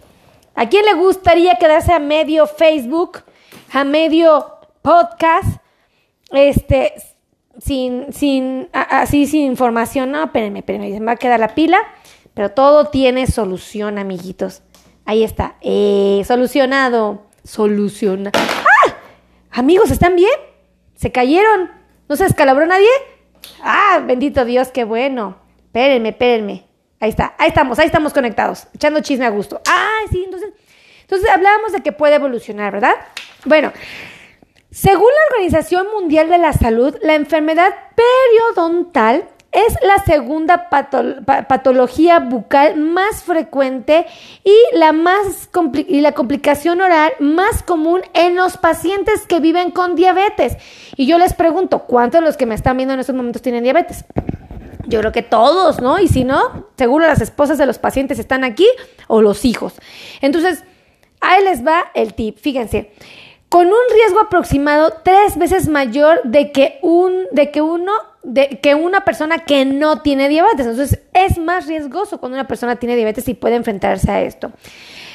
¿A 0.54 0.68
quién 0.68 0.84
le 0.84 0.94
gustaría 0.94 1.54
quedarse 1.54 1.92
a 1.92 2.00
medio 2.00 2.46
Facebook, 2.46 3.20
a 3.72 3.84
medio 3.84 4.58
podcast, 4.82 5.60
este, 6.32 6.94
sin, 7.58 8.12
sin, 8.12 8.68
así 8.72 9.26
sin 9.26 9.42
información? 9.46 10.10
No, 10.10 10.24
espérenme, 10.24 10.58
espérenme, 10.58 10.92
se 10.92 11.00
me 11.00 11.06
va 11.06 11.12
a 11.12 11.16
quedar 11.16 11.38
la 11.38 11.54
pila, 11.54 11.78
pero 12.34 12.50
todo 12.50 12.86
tiene 12.86 13.28
solución, 13.28 13.98
amiguitos. 13.98 14.62
Ahí 15.04 15.22
está, 15.22 15.54
eh, 15.60 16.24
solucionado, 16.26 17.22
soluciona. 17.44 18.32
¡Ah! 18.34 18.94
Amigos, 19.52 19.92
¿están 19.92 20.16
bien? 20.16 20.34
¿Se 20.96 21.12
cayeron? 21.12 21.70
¿No 22.08 22.16
se 22.16 22.24
descalabró 22.24 22.66
nadie? 22.66 22.88
Ah, 23.62 24.02
bendito 24.04 24.44
Dios, 24.44 24.68
qué 24.68 24.84
bueno. 24.84 25.36
Espérenme, 25.58 26.10
espérenme. 26.10 26.66
Ahí 27.00 27.10
está, 27.10 27.34
ahí 27.38 27.48
estamos, 27.48 27.78
ahí 27.78 27.86
estamos 27.86 28.12
conectados, 28.12 28.68
echando 28.74 29.00
chisme 29.00 29.26
a 29.26 29.30
gusto. 29.30 29.60
Ah, 29.68 30.00
sí, 30.10 30.22
entonces, 30.24 30.50
entonces 31.02 31.28
hablábamos 31.28 31.72
de 31.72 31.82
que 31.82 31.92
puede 31.92 32.14
evolucionar, 32.14 32.72
¿verdad? 32.72 32.94
Bueno, 33.44 33.72
según 34.70 35.08
la 35.08 35.36
Organización 35.36 35.86
Mundial 35.92 36.28
de 36.28 36.38
la 36.38 36.52
Salud, 36.52 36.96
la 37.02 37.14
enfermedad 37.14 37.74
periodontal 37.94 39.28
es 39.56 39.74
la 39.82 39.98
segunda 40.04 40.68
pato- 40.68 41.24
pa- 41.24 41.48
patología 41.48 42.18
bucal 42.20 42.76
más 42.76 43.22
frecuente 43.22 44.06
y 44.44 44.54
la, 44.74 44.92
más 44.92 45.48
y 45.88 46.00
la 46.02 46.12
complicación 46.12 46.80
oral 46.82 47.12
más 47.20 47.62
común 47.62 48.02
en 48.12 48.36
los 48.36 48.58
pacientes 48.58 49.26
que 49.26 49.40
viven 49.40 49.70
con 49.70 49.96
diabetes. 49.96 50.56
Y 50.96 51.06
yo 51.06 51.18
les 51.18 51.32
pregunto, 51.32 51.80
¿cuántos 51.80 52.20
de 52.20 52.26
los 52.26 52.36
que 52.36 52.44
me 52.46 52.54
están 52.54 52.76
viendo 52.76 52.92
en 52.94 53.00
estos 53.00 53.16
momentos 53.16 53.40
tienen 53.42 53.64
diabetes? 53.64 54.04
Yo 54.88 55.00
creo 55.00 55.10
que 55.10 55.22
todos, 55.22 55.80
¿no? 55.80 55.98
Y 55.98 56.06
si 56.08 56.22
no, 56.22 56.66
seguro 56.76 57.06
las 57.06 57.20
esposas 57.20 57.58
de 57.58 57.66
los 57.66 57.78
pacientes 57.78 58.18
están 58.18 58.44
aquí 58.44 58.68
o 59.08 59.20
los 59.22 59.44
hijos. 59.44 59.74
Entonces, 60.20 60.62
ahí 61.20 61.42
les 61.42 61.66
va 61.66 61.86
el 61.94 62.14
tip. 62.14 62.38
Fíjense, 62.38 62.92
con 63.48 63.66
un 63.66 63.74
riesgo 63.92 64.20
aproximado 64.20 64.92
tres 65.02 65.36
veces 65.38 65.68
mayor 65.68 66.20
de 66.24 66.52
que 66.52 66.78
un, 66.82 67.12
de 67.32 67.50
que 67.50 67.62
uno, 67.62 67.92
de 68.26 68.58
que 68.60 68.74
una 68.74 69.04
persona 69.04 69.38
que 69.38 69.64
no 69.64 70.02
tiene 70.02 70.28
diabetes. 70.28 70.66
Entonces, 70.66 70.98
es 71.14 71.38
más 71.38 71.68
riesgoso 71.68 72.18
cuando 72.18 72.36
una 72.36 72.48
persona 72.48 72.74
tiene 72.74 72.96
diabetes 72.96 73.28
y 73.28 73.34
puede 73.34 73.54
enfrentarse 73.54 74.10
a 74.10 74.20
esto. 74.20 74.50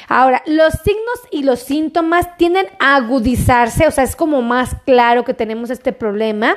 Ahora, 0.08 0.42
los 0.46 0.72
signos 0.82 1.20
y 1.30 1.42
los 1.42 1.60
síntomas 1.60 2.38
tienden 2.38 2.66
a 2.78 2.96
agudizarse, 2.96 3.86
o 3.86 3.90
sea, 3.90 4.04
es 4.04 4.16
como 4.16 4.40
más 4.40 4.74
claro 4.86 5.24
que 5.24 5.34
tenemos 5.34 5.68
este 5.68 5.92
problema. 5.92 6.56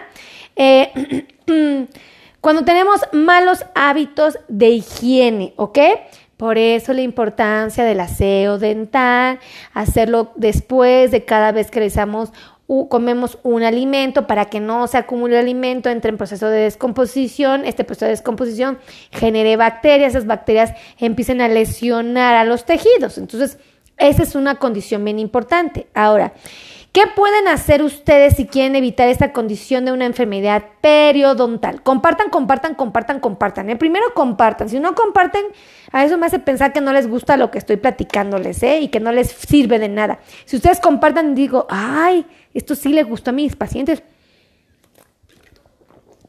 Eh, 0.56 1.28
cuando 2.40 2.64
tenemos 2.64 3.02
malos 3.12 3.66
hábitos 3.76 4.40
de 4.48 4.70
higiene, 4.70 5.54
¿ok? 5.58 5.80
Por 6.38 6.58
eso 6.58 6.94
la 6.94 7.02
importancia 7.02 7.84
del 7.84 8.00
aseo 8.00 8.60
dental, 8.60 9.40
hacerlo 9.74 10.32
después 10.36 11.12
de 11.12 11.26
cada 11.26 11.52
vez 11.52 11.70
que 11.70 11.80
realizamos 11.80 12.32
comemos 12.90 13.38
un 13.44 13.64
alimento 13.64 14.28
para 14.28 14.46
que 14.46 14.60
no 14.60 14.88
se 14.88 14.98
acumule 14.98 15.36
el 15.36 15.42
alimento, 15.42 15.90
entre 15.90 16.10
en 16.10 16.18
proceso 16.18 16.50
de 16.50 16.62
descomposición, 16.62 17.66
este 17.66 17.84
proceso 17.84 18.06
de 18.06 18.12
descomposición 18.12 18.80
genere 19.12 19.56
bacterias, 19.56 20.14
esas 20.14 20.26
bacterias 20.26 20.74
empiecen 20.98 21.42
a 21.42 21.48
lesionar 21.48 22.36
a 22.36 22.44
los 22.44 22.66
tejidos. 22.66 23.18
Entonces, 23.18 23.60
esa 23.98 24.24
es 24.24 24.36
una 24.36 24.56
condición 24.56 25.04
bien 25.06 25.20
importante. 25.20 25.88
Ahora, 25.94 26.34
¿Qué 26.96 27.08
pueden 27.14 27.50
hacer 27.50 27.84
ustedes 27.84 28.38
si 28.38 28.46
quieren 28.46 28.74
evitar 28.78 29.10
esta 29.10 29.34
condición 29.34 29.84
de 29.84 29.92
una 29.92 30.06
enfermedad 30.06 30.64
periodontal? 30.80 31.84
Compartan, 31.84 32.30
compartan, 32.30 32.74
compartan, 32.74 33.20
compartan. 33.20 33.70
¿eh? 33.70 33.76
Primero 33.76 34.06
compartan. 34.14 34.70
Si 34.70 34.80
no 34.80 34.96
comparten, 34.96 35.44
a 35.92 36.06
eso 36.06 36.18
me 36.18 36.26
hace 36.26 36.40
pensar 36.40 36.72
que 36.72 36.80
no 36.80 36.94
les 36.94 37.10
gusta 37.10 37.36
lo 37.36 37.52
que 37.52 37.58
estoy 37.58 37.76
platicándoles 37.76 38.64
¿eh? 38.64 38.80
y 38.80 38.88
que 38.88 39.02
no 39.02 39.12
les 39.12 39.28
sirve 39.28 39.78
de 39.78 39.90
nada. 39.90 40.20
Si 40.46 40.56
ustedes 40.56 40.80
compartan, 40.80 41.36
digo, 41.36 41.68
ay, 41.70 42.26
esto 42.54 42.76
sí 42.76 42.94
les 42.94 43.06
gustó 43.06 43.32
a 43.32 43.34
mis 43.34 43.58
pacientes. 43.58 44.02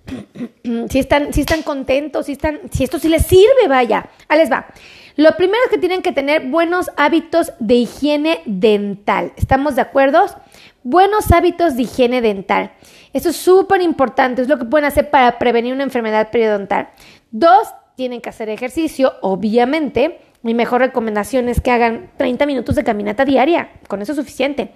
Si 0.90 0.98
están, 0.98 1.32
si 1.32 1.42
están 1.42 1.62
contentos, 1.62 2.26
si, 2.26 2.32
están, 2.32 2.58
si 2.72 2.82
esto 2.82 2.98
sí 2.98 3.08
les 3.08 3.24
sirve, 3.24 3.68
vaya. 3.68 4.10
Ahí 4.26 4.38
les 4.40 4.50
va. 4.50 4.66
Lo 5.16 5.34
primero 5.36 5.64
es 5.64 5.70
que 5.70 5.78
tienen 5.78 6.02
que 6.02 6.12
tener 6.12 6.46
buenos 6.46 6.90
hábitos 6.98 7.52
de 7.58 7.74
higiene 7.74 8.42
dental. 8.44 9.32
¿Estamos 9.36 9.74
de 9.74 9.80
acuerdo? 9.80 10.26
Buenos 10.82 11.32
hábitos 11.32 11.74
de 11.74 11.82
higiene 11.82 12.20
dental. 12.20 12.72
Eso 13.14 13.30
es 13.30 13.36
súper 13.36 13.80
importante. 13.80 14.42
Es 14.42 14.48
lo 14.48 14.58
que 14.58 14.66
pueden 14.66 14.84
hacer 14.84 15.08
para 15.08 15.38
prevenir 15.38 15.72
una 15.72 15.84
enfermedad 15.84 16.30
periodontal. 16.30 16.90
Dos, 17.30 17.68
tienen 17.96 18.20
que 18.20 18.28
hacer 18.28 18.50
ejercicio, 18.50 19.14
obviamente. 19.22 20.20
Mi 20.42 20.52
mejor 20.52 20.82
recomendación 20.82 21.48
es 21.48 21.62
que 21.62 21.70
hagan 21.70 22.10
30 22.18 22.44
minutos 22.44 22.74
de 22.74 22.84
caminata 22.84 23.24
diaria. 23.24 23.70
Con 23.88 24.02
eso 24.02 24.12
es 24.12 24.18
suficiente. 24.18 24.72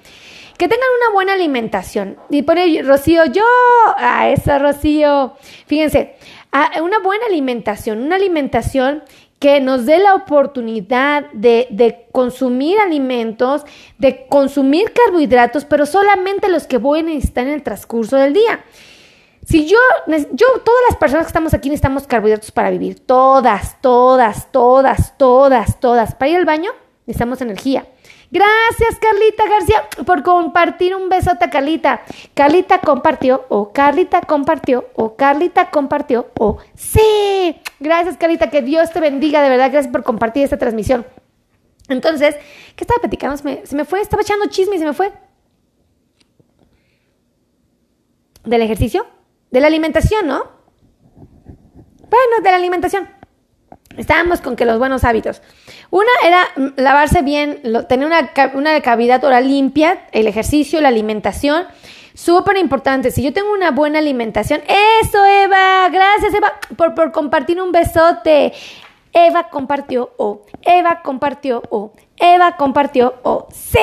Que 0.57 0.69
tengan 0.69 0.89
una 1.03 1.15
buena 1.15 1.35
alimentación. 1.35 2.17
Y 2.31 2.43
pone 2.43 2.83
Rocío, 2.83 3.27
yo, 3.27 3.45
a 3.99 4.31
esa 4.31 4.59
Rocío. 4.59 5.35
Fíjense, 5.67 6.17
una 6.83 6.99
buena 7.01 7.27
alimentación, 7.27 8.03
una 8.03 8.17
alimentación 8.17 9.03
que 9.41 9.59
nos 9.59 9.87
dé 9.87 9.99
la 9.99 10.15
oportunidad 10.15 11.25
de, 11.33 11.67
de, 11.71 12.07
consumir 12.13 12.79
alimentos, 12.79 13.65
de 13.99 14.27
consumir 14.29 14.93
carbohidratos, 14.93 15.65
pero 15.65 15.87
solamente 15.87 16.51
los 16.51 16.67
que 16.67 16.77
voy 16.77 17.01
a 17.01 17.03
necesitar 17.03 17.47
en 17.47 17.55
el 17.55 17.63
transcurso 17.63 18.17
del 18.17 18.35
día. 18.35 18.61
Si 19.47 19.67
yo, 19.67 19.79
yo, 20.07 20.47
todas 20.63 20.83
las 20.91 20.99
personas 20.99 21.25
que 21.25 21.31
estamos 21.31 21.55
aquí 21.55 21.71
necesitamos 21.71 22.07
carbohidratos 22.07 22.51
para 22.51 22.71
vivir, 22.71 23.01
todas, 23.01 23.81
todas, 23.81 24.53
todas, 24.53 25.17
todas, 25.17 25.81
todas. 25.81 26.15
Para 26.15 26.29
ir 26.29 26.37
al 26.37 26.45
baño 26.45 26.71
necesitamos 27.07 27.41
energía. 27.41 27.87
Gracias, 28.31 28.99
Carlita 29.01 29.49
García, 29.49 29.89
por 30.07 30.23
compartir 30.23 30.95
un 30.95 31.09
besote 31.09 31.47
a 31.47 31.51
Carlita. 31.51 32.03
Carlita 32.35 32.81
compartió, 32.81 33.45
o 33.49 33.73
Carlita 33.73 34.21
compartió, 34.21 34.87
o 34.95 35.17
Carlita 35.17 35.71
compartió, 35.71 36.31
o 36.39 36.59
sí. 36.75 37.61
Gracias, 37.81 38.17
Carlita, 38.17 38.49
que 38.49 38.63
Dios 38.63 38.93
te 38.93 39.01
bendiga, 39.01 39.43
de 39.43 39.49
verdad. 39.49 39.73
Gracias 39.73 39.93
por 39.93 40.05
compartir 40.05 40.45
esta 40.45 40.59
transmisión. 40.59 41.05
Entonces, 41.89 42.37
¿qué 42.77 42.85
estaba 42.85 43.01
platicando? 43.01 43.37
Se 43.37 43.45
me, 43.45 43.67
se 43.67 43.75
me 43.75 43.85
fue, 43.85 44.01
estaba 44.01 44.23
echando 44.23 44.47
chisme 44.47 44.77
y 44.77 44.79
se 44.79 44.85
me 44.85 44.93
fue. 44.93 45.13
¿Del 48.45 48.63
ejercicio? 48.63 49.07
De 49.51 49.61
la 49.61 49.67
alimentación, 49.67 50.29
¿no? 50.29 50.45
Bueno, 52.09 52.43
de 52.43 52.51
la 52.51 52.57
alimentación. 52.57 53.09
Estábamos 53.97 54.41
con 54.41 54.55
que 54.55 54.65
los 54.65 54.79
buenos 54.79 55.05
hábitos. 55.05 55.43
Una 55.91 56.11
era 56.25 56.49
mm, 56.57 56.81
lavarse 56.81 57.23
bien, 57.23 57.61
tener 57.89 58.07
una, 58.07 58.31
una 58.55 58.81
cavidad 58.83 59.23
oral 59.25 59.49
limpia, 59.49 60.07
el 60.13 60.27
ejercicio, 60.27 60.81
la 60.81 60.89
alimentación. 60.89 61.65
Súper 62.15 62.57
importante. 62.59 63.11
Si 63.11 63.23
yo 63.23 63.33
tengo 63.33 63.53
una 63.53 63.71
buena 63.71 63.99
alimentación, 63.99 64.61
eso, 65.03 65.25
Eva. 65.27 65.89
Gracias, 65.89 66.35
Eva, 66.35 66.53
por, 66.77 66.95
por 66.95 67.13
compartir 67.13 67.61
un 67.61 67.73
besote. 67.73 68.53
Eva 69.13 69.49
compartió 69.51 70.13
o 70.19 70.47
Eva 70.63 71.03
compartió 71.03 71.63
o 71.71 71.93
Eva 72.17 72.57
compartió 72.57 73.15
o 73.23 73.49
sí. 73.53 73.79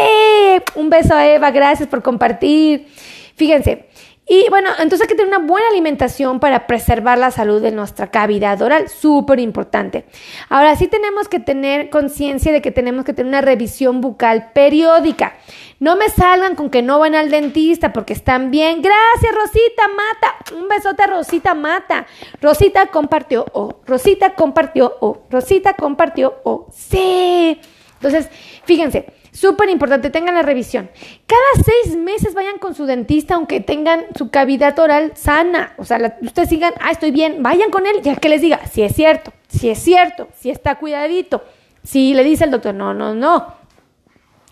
Un 0.76 0.90
beso 0.90 1.16
a 1.16 1.28
Eva. 1.28 1.52
Gracias 1.52 1.90
por 1.90 2.02
compartir. 2.02 2.88
Fíjense, 3.36 3.90
y 4.30 4.50
bueno, 4.50 4.70
entonces 4.80 5.02
hay 5.02 5.08
que 5.08 5.16
tener 5.16 5.30
una 5.36 5.48
buena 5.48 5.68
alimentación 5.70 6.42
para 6.42 6.68
preservar 6.68 7.18
la 7.18 7.32
salud 7.32 7.62
de 7.62 7.72
nuestra 7.72 8.12
cavidad 8.12 8.62
oral, 8.62 8.90
súper 8.90 9.40
importante. 9.40 10.06
Ahora 10.50 10.76
sí 10.76 10.88
tenemos 10.88 11.30
que 11.30 11.40
tener 11.40 11.90
conciencia 11.90 12.52
de 12.52 12.62
que 12.62 12.72
tenemos 12.72 13.06
que 13.06 13.14
tener 13.14 13.30
una 13.30 13.42
revisión 13.42 14.02
bucal 14.02 14.52
periódica. 14.52 15.38
No 15.80 15.96
me 15.96 16.10
salgan 16.10 16.56
con 16.56 16.70
que 16.70 16.82
no 16.82 17.00
van 17.00 17.16
al 17.16 17.30
dentista 17.30 17.94
porque 17.94 18.12
están 18.14 18.52
bien. 18.52 18.82
Gracias, 18.82 19.34
Rosita 19.34 19.88
Mata. 19.88 20.58
Un 20.60 20.68
besote 20.68 21.04
a 21.04 21.08
Rosita 21.08 21.54
Mata. 21.54 22.06
Rosita 22.42 22.88
compartió 22.88 23.46
o 23.54 23.80
Rosita 23.86 24.36
compartió 24.36 24.98
o 25.00 25.22
Rosita 25.30 25.76
compartió 25.76 26.42
o 26.44 26.68
sí. 26.74 27.62
Entonces, 28.00 28.30
fíjense, 28.66 29.08
Súper 29.38 29.70
importante, 29.70 30.10
tengan 30.10 30.34
la 30.34 30.42
revisión. 30.42 30.90
Cada 31.28 31.64
seis 31.64 31.96
meses 31.96 32.34
vayan 32.34 32.58
con 32.58 32.74
su 32.74 32.88
dentista, 32.88 33.36
aunque 33.36 33.60
tengan 33.60 34.06
su 34.18 34.32
cavidad 34.32 34.80
oral 34.80 35.12
sana. 35.16 35.76
O 35.78 35.86
sea, 35.86 36.18
ustedes 36.22 36.50
sigan, 36.50 36.74
ah, 36.80 36.90
estoy 36.90 37.12
bien, 37.12 37.44
vayan 37.44 37.70
con 37.70 37.86
él, 37.86 38.02
ya 38.02 38.16
que 38.16 38.30
les 38.30 38.42
diga, 38.42 38.66
si 38.66 38.82
es 38.82 38.96
cierto, 38.96 39.32
si 39.48 39.70
es 39.70 39.78
cierto, 39.78 40.28
si 40.40 40.50
está 40.50 40.80
cuidadito. 40.80 41.44
Si 41.84 42.16
le 42.16 42.24
dice 42.24 42.46
el 42.46 42.50
doctor, 42.50 42.74
no, 42.74 42.96
no, 42.96 43.14
no, 43.14 43.54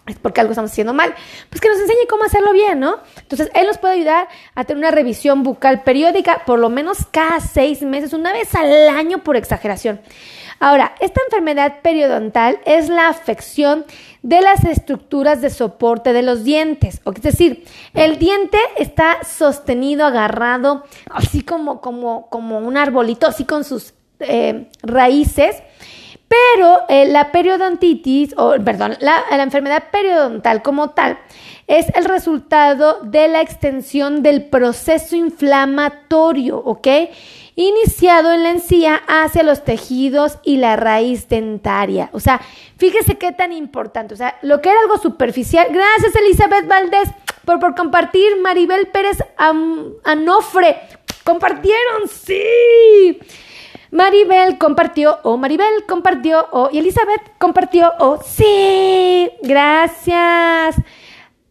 es 0.05 0.17
porque 0.19 0.39
algo 0.39 0.51
estamos 0.51 0.69
haciendo 0.69 0.93
mal. 0.93 1.15
Pues 1.49 1.59
que 1.61 1.67
nos 1.67 1.79
enseñe 1.79 2.05
cómo 2.07 2.23
hacerlo 2.23 2.53
bien, 2.53 2.79
¿no? 2.79 2.99
Entonces, 3.19 3.49
él 3.55 3.65
nos 3.65 3.79
puede 3.79 3.95
ayudar 3.95 4.27
a 4.53 4.65
tener 4.65 4.77
una 4.77 4.91
revisión 4.91 5.41
bucal 5.41 5.81
periódica, 5.81 6.43
por 6.45 6.59
lo 6.59 6.69
menos 6.69 6.99
cada 7.09 7.39
seis 7.39 7.81
meses, 7.81 8.13
una 8.13 8.31
vez 8.33 8.53
al 8.53 8.89
año 8.89 9.23
por 9.23 9.35
exageración. 9.35 9.99
Ahora, 10.59 10.95
esta 10.99 11.21
enfermedad 11.27 11.81
periodontal 11.81 12.59
es 12.65 12.89
la 12.89 13.09
afección 13.09 13.85
de 14.21 14.41
las 14.41 14.63
estructuras 14.63 15.41
de 15.41 15.49
soporte 15.49 16.13
de 16.13 16.21
los 16.21 16.43
dientes. 16.43 17.01
Es 17.05 17.21
decir, 17.21 17.65
el 17.93 18.17
diente 18.17 18.57
está 18.77 19.23
sostenido, 19.23 20.05
agarrado, 20.05 20.85
así 21.11 21.41
como, 21.41 21.81
como, 21.81 22.29
como 22.29 22.59
un 22.59 22.77
arbolito, 22.77 23.27
así 23.27 23.45
con 23.45 23.63
sus 23.63 23.93
eh, 24.19 24.69
raíces. 24.81 25.61
Pero 26.27 26.79
eh, 26.89 27.05
la 27.05 27.31
periodontitis, 27.31 28.33
o 28.37 28.55
perdón, 28.63 28.97
la, 28.99 29.23
la 29.29 29.43
enfermedad 29.43 29.83
periodontal 29.91 30.63
como 30.63 30.89
tal, 30.89 31.19
es 31.67 31.87
el 31.95 32.05
resultado 32.05 32.99
de 33.03 33.27
la 33.27 33.41
extensión 33.41 34.23
del 34.23 34.45
proceso 34.45 35.15
inflamatorio, 35.15 36.57
¿ok? 36.57 36.87
Iniciado 37.55 38.31
en 38.31 38.43
la 38.43 38.51
encía 38.51 39.01
hacia 39.07 39.43
los 39.43 39.63
tejidos 39.63 40.37
y 40.43 40.57
la 40.57 40.75
raíz 40.75 41.29
dentaria. 41.29 42.09
O 42.11 42.19
sea, 42.19 42.41
fíjese 42.77 43.17
qué 43.17 43.31
tan 43.31 43.53
importante. 43.53 44.13
O 44.13 44.17
sea, 44.17 44.37
lo 44.41 44.61
que 44.61 44.69
era 44.69 44.79
algo 44.81 44.97
superficial. 44.97 45.67
Gracias, 45.71 46.15
Elizabeth 46.15 46.67
Valdés, 46.67 47.09
por, 47.45 47.59
por 47.59 47.75
compartir. 47.75 48.37
Maribel 48.41 48.87
Pérez 48.87 49.19
Anofre. 49.37 50.77
Compartieron, 51.23 52.07
sí. 52.07 53.19
Maribel 53.91 54.57
compartió, 54.57 55.19
o 55.23 55.37
Maribel 55.37 55.85
compartió, 55.87 56.47
o 56.51 56.69
y 56.71 56.79
Elizabeth 56.79 57.21
compartió, 57.39 57.93
o 57.99 58.21
sí. 58.21 59.31
Gracias. 59.41 60.75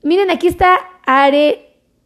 Miren, 0.03 0.31
aquí 0.31 0.49
está 0.49 0.79
Are, 1.07 1.64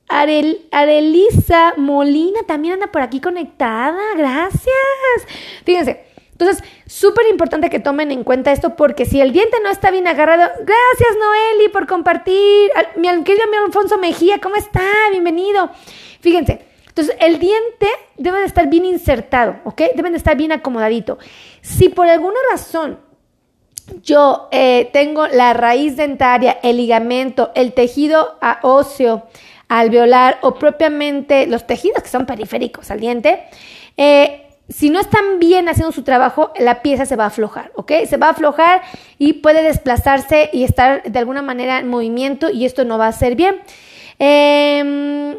Arel, 0.08 0.66
Arelisa 0.72 1.74
Molina 1.76 2.40
también 2.46 2.74
anda 2.74 2.88
por 2.88 3.02
aquí 3.02 3.20
conectada. 3.20 4.00
Gracias. 4.16 5.26
Fíjense. 5.64 6.08
Entonces, 6.32 6.62
súper 6.86 7.26
importante 7.28 7.68
que 7.68 7.80
tomen 7.80 8.12
en 8.12 8.22
cuenta 8.22 8.52
esto 8.52 8.76
porque 8.76 9.04
si 9.04 9.20
el 9.20 9.32
diente 9.32 9.56
no 9.60 9.70
está 9.70 9.90
bien 9.90 10.06
agarrado, 10.06 10.42
gracias 10.42 11.18
Noeli 11.18 11.68
por 11.72 11.88
compartir. 11.88 12.70
Mi 12.96 13.08
querido 13.24 13.48
mi 13.50 13.56
Alfonso 13.56 13.98
Mejía, 13.98 14.38
¿cómo 14.40 14.54
está? 14.54 14.84
Bienvenido. 15.10 15.68
Fíjense, 16.20 16.64
entonces 16.86 17.16
el 17.18 17.40
diente 17.40 17.88
debe 18.16 18.38
de 18.38 18.44
estar 18.44 18.68
bien 18.68 18.84
insertado, 18.84 19.56
¿ok? 19.64 19.82
Deben 19.96 20.12
de 20.12 20.18
estar 20.18 20.36
bien 20.36 20.52
acomodadito. 20.52 21.18
Si 21.60 21.88
por 21.88 22.08
alguna 22.08 22.38
razón 22.52 23.00
yo 24.02 24.48
eh, 24.52 24.90
tengo 24.92 25.26
la 25.26 25.54
raíz 25.54 25.96
dentaria, 25.96 26.58
el 26.62 26.76
ligamento, 26.76 27.50
el 27.56 27.72
tejido 27.72 28.38
óseo, 28.62 29.24
alveolar 29.68 30.38
o 30.42 30.54
propiamente 30.54 31.46
los 31.46 31.66
tejidos 31.66 32.02
que 32.02 32.08
son 32.08 32.26
periféricos 32.26 32.90
al 32.90 33.00
diente, 33.00 33.44
eh, 33.96 34.44
si 34.68 34.90
no 34.90 35.00
están 35.00 35.38
bien 35.38 35.68
haciendo 35.68 35.92
su 35.92 36.02
trabajo, 36.02 36.52
la 36.58 36.82
pieza 36.82 37.06
se 37.06 37.16
va 37.16 37.24
a 37.24 37.28
aflojar, 37.28 37.72
¿ok? 37.74 37.92
Se 38.06 38.18
va 38.18 38.26
a 38.26 38.30
aflojar 38.30 38.82
y 39.18 39.34
puede 39.34 39.62
desplazarse 39.62 40.50
y 40.52 40.64
estar 40.64 41.02
de 41.04 41.18
alguna 41.18 41.40
manera 41.40 41.78
en 41.78 41.88
movimiento 41.88 42.50
y 42.50 42.66
esto 42.66 42.84
no 42.84 42.98
va 42.98 43.06
a 43.06 43.12
ser 43.12 43.34
bien. 43.34 43.56
Em, 44.18 45.36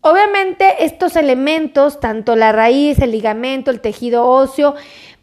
obviamente 0.00 0.84
estos 0.84 1.14
elementos, 1.14 2.00
tanto 2.00 2.34
la 2.34 2.50
raíz, 2.50 2.98
el 2.98 3.12
ligamento, 3.12 3.70
el 3.70 3.80
tejido 3.80 4.26
óseo, 4.28 4.74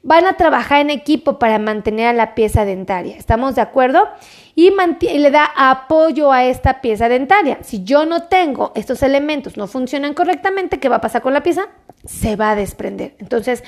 van 0.04 0.26
a 0.26 0.34
trabajar 0.34 0.82
en 0.82 0.90
equipo 0.90 1.40
para 1.40 1.60
mantener 1.60 2.08
a 2.08 2.14
la 2.14 2.34
pieza 2.36 2.66
dentaria. 2.66 3.18
¿Estamos 3.18 3.56
de 3.56 3.62
acuerdo? 3.62 4.08
y, 4.56 4.72
le 5.18 5.32
da 5.32 5.52
apoyo 5.56 6.32
a 6.32 6.46
esta 6.46 6.82
pieza 6.82 7.10
dentaria. 7.10 7.60
Si 7.62 7.84
yo 7.84 8.06
no 8.06 8.24
tengo 8.24 8.72
estos 8.76 9.04
elementos, 9.04 9.58
no 9.58 9.68
funcionan 9.68 10.14
correctamente, 10.14 10.80
¿qué 10.80 10.90
va 10.90 10.98
a 10.98 11.02
pasar 11.02 11.22
con 11.22 11.34
la 11.34 11.44
pieza? 11.44 11.68
Se 12.06 12.36
va 12.36 12.52
a 12.52 12.56
desprender. 12.56 13.16
Entonces, 13.20 13.64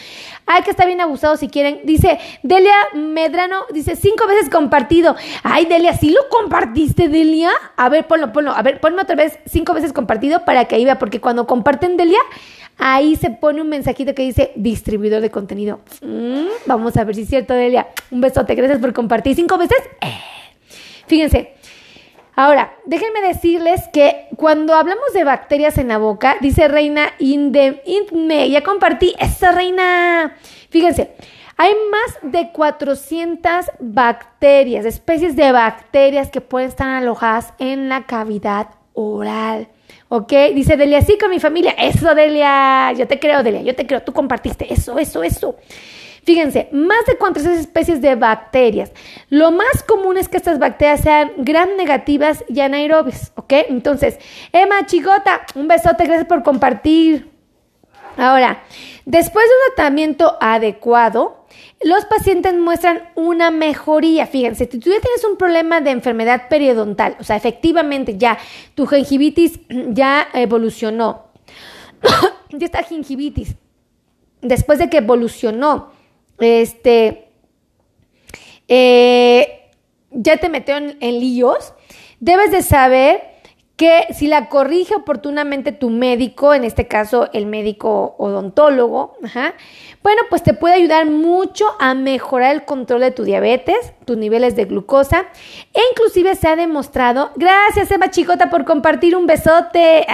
hay 0.45 0.63
que 0.63 0.71
estar 0.71 0.87
bien 0.87 1.01
abusado 1.01 1.37
si 1.37 1.49
quieren. 1.49 1.81
Dice 1.83 2.19
Delia 2.41 2.73
Medrano, 2.93 3.65
dice 3.71 3.95
cinco 3.95 4.27
veces 4.27 4.49
compartido. 4.49 5.15
Ay, 5.43 5.65
Delia, 5.65 5.95
¿sí 5.95 6.09
lo 6.09 6.27
compartiste, 6.29 7.09
Delia? 7.09 7.51
A 7.77 7.89
ver, 7.89 8.07
ponlo, 8.07 8.33
ponlo. 8.33 8.51
A 8.51 8.61
ver, 8.61 8.79
ponme 8.79 9.01
otra 9.01 9.15
vez 9.15 9.39
cinco 9.45 9.73
veces 9.73 9.93
compartido 9.93 10.45
para 10.45 10.65
que 10.65 10.75
ahí 10.75 10.85
vea, 10.85 10.97
porque 10.97 11.21
cuando 11.21 11.45
comparten, 11.45 11.95
Delia, 11.95 12.19
ahí 12.77 13.15
se 13.15 13.29
pone 13.31 13.61
un 13.61 13.69
mensajito 13.69 14.13
que 14.13 14.23
dice 14.23 14.51
distribuidor 14.55 15.21
de 15.21 15.31
contenido. 15.31 15.79
Mm, 16.01 16.47
vamos 16.65 16.97
a 16.97 17.03
ver 17.03 17.15
si 17.15 17.21
es 17.21 17.29
cierto, 17.29 17.53
Delia. 17.53 17.87
Un 18.11 18.21
besote, 18.21 18.55
gracias 18.55 18.79
por 18.79 18.93
compartir 18.93 19.35
cinco 19.35 19.57
veces. 19.57 19.77
Eh. 20.01 20.19
Fíjense, 21.07 21.53
ahora, 22.35 22.73
déjenme 22.85 23.21
decirles 23.21 23.81
que 23.91 24.27
cuando 24.35 24.73
hablamos 24.75 25.13
de 25.13 25.23
bacterias 25.23 25.77
en 25.77 25.89
la 25.89 25.97
boca, 25.97 26.37
dice 26.41 26.67
Reina 26.67 27.13
Inde, 27.19 27.81
ya 28.49 28.63
compartí, 28.63 29.13
esa 29.19 29.51
Reina. 29.51 30.35
Fíjense, 30.69 31.11
hay 31.57 31.73
más 31.91 32.31
de 32.31 32.51
400 32.51 33.71
bacterias, 33.79 34.85
especies 34.85 35.35
de 35.35 35.51
bacterias 35.51 36.29
que 36.31 36.41
pueden 36.41 36.69
estar 36.69 36.89
alojadas 36.89 37.53
en 37.59 37.89
la 37.89 38.05
cavidad 38.05 38.69
oral. 38.93 39.67
¿Ok? 40.15 40.31
Dice 40.53 40.77
Delia, 40.77 41.01
sí, 41.01 41.17
con 41.17 41.31
mi 41.31 41.39
familia. 41.39 41.71
Eso, 41.71 42.13
Delia. 42.13 42.91
Yo 42.91 43.07
te 43.07 43.19
creo, 43.19 43.41
Delia. 43.41 43.63
Yo 43.63 43.73
te 43.73 43.87
creo. 43.87 44.03
Tú 44.03 44.13
compartiste. 44.13 44.71
Eso, 44.71 44.99
eso, 44.99 45.23
eso. 45.23 45.55
Fíjense, 46.23 46.69
más 46.71 47.03
de 47.07 47.17
400 47.17 47.59
especies 47.59 47.99
de 47.99 48.13
bacterias. 48.13 48.91
Lo 49.29 49.49
más 49.49 49.81
común 49.81 50.17
es 50.17 50.29
que 50.29 50.37
estas 50.37 50.59
bacterias 50.59 51.01
sean 51.01 51.31
gran 51.37 51.77
negativas 51.77 52.45
y 52.47 52.59
anaerobias, 52.59 53.31
¿ok? 53.33 53.53
Entonces, 53.69 54.19
Emma 54.51 54.85
Chigota, 54.85 55.47
un 55.55 55.67
besote, 55.67 56.05
gracias 56.05 56.27
por 56.27 56.43
compartir. 56.43 57.31
Ahora, 58.15 58.61
después 59.05 59.43
de 59.43 59.51
un 59.51 59.75
tratamiento 59.75 60.37
adecuado, 60.39 61.42
los 61.83 62.05
pacientes 62.05 62.53
muestran 62.55 63.09
una 63.15 63.51
mejoría. 63.51 64.25
Fíjense, 64.27 64.69
si 64.71 64.79
tú 64.79 64.89
ya 64.89 64.99
tienes 64.99 65.23
un 65.29 65.37
problema 65.37 65.81
de 65.81 65.91
enfermedad 65.91 66.47
periodontal, 66.49 67.17
o 67.19 67.23
sea, 67.23 67.35
efectivamente 67.35 68.17
ya 68.17 68.37
tu 68.75 68.85
gingivitis 68.87 69.59
ya 69.89 70.27
evolucionó, 70.33 71.25
ya 72.49 72.65
está 72.65 72.83
gingivitis, 72.83 73.55
después 74.41 74.79
de 74.79 74.89
que 74.89 74.97
evolucionó, 74.97 75.91
este, 76.39 77.27
eh, 78.67 79.71
ya 80.11 80.37
te 80.37 80.49
metió 80.49 80.77
en, 80.77 81.19
líos, 81.19 81.73
debes 82.19 82.51
de 82.51 82.61
saber 82.61 83.32
que 83.75 84.05
si 84.13 84.27
la 84.27 84.49
corrige 84.49 84.93
oportunamente 84.95 85.71
tu 85.71 85.89
médico, 85.89 86.53
en 86.53 86.63
este 86.63 86.87
caso 86.87 87.29
el 87.33 87.47
médico 87.47 88.15
odontólogo, 88.19 89.17
bueno, 90.03 90.21
pues 90.29 90.43
te 90.43 90.53
puede 90.53 90.75
ayudar 90.75 91.09
mucho 91.09 91.65
a 91.79 91.95
mejorar 91.95 92.53
el 92.53 92.65
control 92.65 93.01
de 93.01 93.11
tu 93.11 93.23
diabetes, 93.23 93.93
tus 94.05 94.17
niveles 94.17 94.55
de 94.55 94.65
glucosa 94.65 95.25
e 95.73 95.79
inclusive 95.91 96.35
se 96.35 96.47
ha 96.47 96.55
demostrado, 96.55 97.31
gracias 97.35 97.89
Eva 97.89 98.11
Chicota 98.11 98.49
por 98.49 98.63
compartir 98.63 99.15
un 99.15 99.25
besote, 99.25 100.05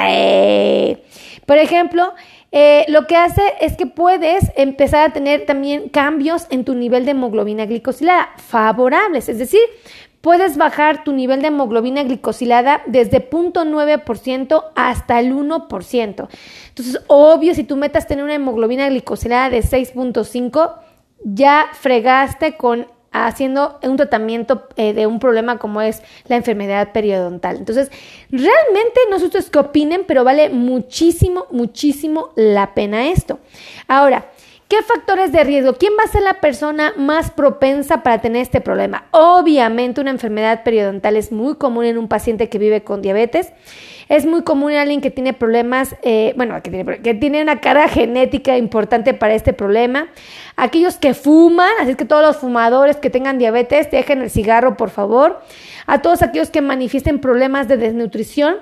por 1.45 1.57
ejemplo, 1.57 2.13
eh, 2.51 2.85
lo 2.87 3.05
que 3.05 3.15
hace 3.15 3.41
es 3.61 3.77
que 3.77 3.85
puedes 3.85 4.51
empezar 4.55 5.09
a 5.09 5.13
tener 5.13 5.45
también 5.45 5.89
cambios 5.89 6.47
en 6.49 6.65
tu 6.65 6.73
nivel 6.73 7.05
de 7.05 7.11
hemoglobina 7.11 7.65
glicosilada 7.65 8.29
favorables, 8.37 9.29
es 9.29 9.37
decir, 9.37 9.61
puedes 10.21 10.57
bajar 10.57 11.03
tu 11.03 11.13
nivel 11.13 11.41
de 11.41 11.47
hemoglobina 11.47 12.03
glicosilada 12.03 12.81
desde 12.85 13.29
0.9% 13.29 14.65
hasta 14.75 15.19
el 15.19 15.33
1%. 15.33 16.27
Entonces, 16.69 17.01
obvio, 17.07 17.55
si 17.55 17.63
tú 17.63 17.77
metas 17.77 18.07
tener 18.07 18.23
una 18.23 18.35
hemoglobina 18.35 18.89
glicosilada 18.89 19.49
de 19.49 19.59
6.5, 19.59 20.73
ya 21.23 21.67
fregaste 21.73 22.55
con 22.57 22.87
haciendo 23.11 23.79
un 23.81 23.97
tratamiento 23.97 24.67
eh, 24.75 24.93
de 24.93 25.07
un 25.07 25.19
problema 25.19 25.57
como 25.57 25.81
es 25.81 26.01
la 26.27 26.35
enfermedad 26.35 26.91
periodontal. 26.91 27.57
Entonces, 27.57 27.91
realmente 28.29 28.99
no 29.09 29.19
sé 29.19 29.25
ustedes 29.25 29.49
qué 29.49 29.59
opinen, 29.59 30.03
pero 30.07 30.23
vale 30.23 30.49
muchísimo, 30.49 31.47
muchísimo 31.51 32.29
la 32.35 32.73
pena 32.75 33.09
esto. 33.09 33.39
Ahora, 33.87 34.29
¿Qué 34.69 34.83
factores 34.83 35.31
de 35.31 35.43
riesgo? 35.43 35.73
¿Quién 35.73 35.93
va 35.99 36.03
a 36.03 36.11
ser 36.11 36.21
la 36.21 36.35
persona 36.35 36.93
más 36.95 37.31
propensa 37.31 38.03
para 38.03 38.21
tener 38.21 38.43
este 38.43 38.61
problema? 38.61 39.05
Obviamente 39.09 39.99
una 39.99 40.11
enfermedad 40.11 40.61
periodontal 40.61 41.15
es 41.15 41.31
muy 41.31 41.55
común 41.55 41.85
en 41.85 41.97
un 41.97 42.07
paciente 42.07 42.49
que 42.49 42.59
vive 42.59 42.83
con 42.83 43.01
diabetes. 43.01 43.51
Es 44.09 44.27
muy 44.27 44.43
común 44.43 44.73
en 44.73 44.77
alguien 44.77 45.01
que 45.01 45.09
tiene 45.09 45.33
problemas, 45.33 45.95
eh, 46.03 46.33
bueno, 46.37 46.61
que 46.61 46.69
tiene, 46.69 47.01
que 47.01 47.15
tiene 47.15 47.41
una 47.41 47.61
carga 47.61 47.87
genética 47.87 48.59
importante 48.59 49.15
para 49.15 49.33
este 49.33 49.53
problema. 49.53 50.09
Aquellos 50.55 50.97
que 50.97 51.15
fuman, 51.15 51.71
así 51.79 51.95
que 51.95 52.05
todos 52.05 52.21
los 52.21 52.37
fumadores 52.37 52.97
que 52.97 53.09
tengan 53.09 53.39
diabetes, 53.39 53.89
dejen 53.89 54.21
el 54.21 54.29
cigarro, 54.29 54.77
por 54.77 54.91
favor. 54.91 55.41
A 55.87 56.03
todos 56.03 56.21
aquellos 56.21 56.51
que 56.51 56.61
manifiesten 56.61 57.17
problemas 57.17 57.67
de 57.67 57.77
desnutrición, 57.77 58.57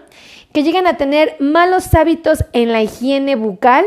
que 0.53 0.63
lleguen 0.63 0.87
a 0.87 0.95
tener 0.95 1.35
malos 1.39 1.93
hábitos 1.93 2.45
en 2.53 2.71
la 2.71 2.81
higiene 2.81 3.35
bucal 3.35 3.85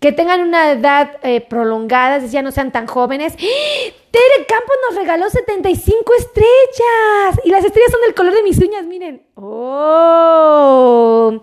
que 0.00 0.12
tengan 0.12 0.42
una 0.42 0.72
edad 0.72 1.16
eh, 1.22 1.40
prolongada, 1.40 2.18
ya 2.18 2.42
no 2.42 2.50
sean 2.50 2.72
tan 2.72 2.86
jóvenes. 2.86 3.34
¡Ah! 3.34 4.06
Tere 4.16 4.46
Campos 4.48 4.76
nos 4.88 4.96
regaló 4.96 5.28
75 5.28 6.12
estrellas 6.18 7.40
y 7.44 7.50
las 7.50 7.64
estrellas 7.64 7.90
son 7.90 8.00
del 8.00 8.14
color 8.14 8.34
de 8.34 8.42
mis 8.42 8.58
uñas, 8.58 8.86
miren. 8.86 9.22
¡Oh! 9.34 11.42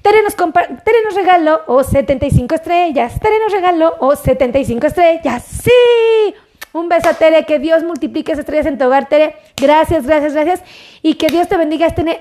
Tere 0.00 0.22
nos, 0.22 0.34
Tere 0.34 0.98
nos 1.04 1.14
regaló 1.14 1.60
oh, 1.66 1.84
75 1.84 2.54
estrellas. 2.54 3.20
Tere 3.20 3.38
nos 3.40 3.52
regaló 3.52 3.94
oh, 4.00 4.16
75 4.16 4.86
estrellas. 4.86 5.44
¡Sí! 5.44 6.34
Un 6.74 6.88
beso 6.88 7.08
a 7.08 7.14
Tere, 7.14 7.46
que 7.46 7.60
Dios 7.60 7.84
multiplique 7.84 8.32
esas 8.32 8.40
estrellas 8.40 8.66
en 8.66 8.78
tu 8.78 8.84
hogar, 8.84 9.08
Tere. 9.08 9.36
Gracias, 9.56 10.08
gracias, 10.08 10.34
gracias. 10.34 10.60
Y 11.02 11.14
que 11.14 11.28
Dios 11.28 11.46
te 11.46 11.56
bendiga 11.56 11.86
este, 11.86 12.20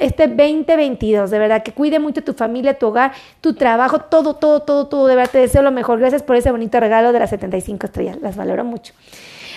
este 0.00 0.26
2022, 0.26 1.30
de 1.30 1.38
verdad, 1.38 1.62
que 1.62 1.72
cuide 1.72 1.98
mucho 1.98 2.24
tu 2.24 2.32
familia, 2.32 2.78
tu 2.78 2.86
hogar, 2.86 3.12
tu 3.42 3.52
trabajo, 3.52 3.98
todo, 3.98 4.36
todo, 4.36 4.62
todo, 4.62 4.88
todo, 4.88 5.06
de 5.06 5.16
verdad, 5.16 5.30
te 5.30 5.38
deseo 5.40 5.60
lo 5.60 5.70
mejor. 5.70 5.98
Gracias 5.98 6.22
por 6.22 6.36
ese 6.36 6.50
bonito 6.50 6.80
regalo 6.80 7.12
de 7.12 7.18
las 7.18 7.28
75 7.28 7.88
estrellas, 7.88 8.16
las 8.22 8.36
valoro 8.36 8.64
mucho. 8.64 8.94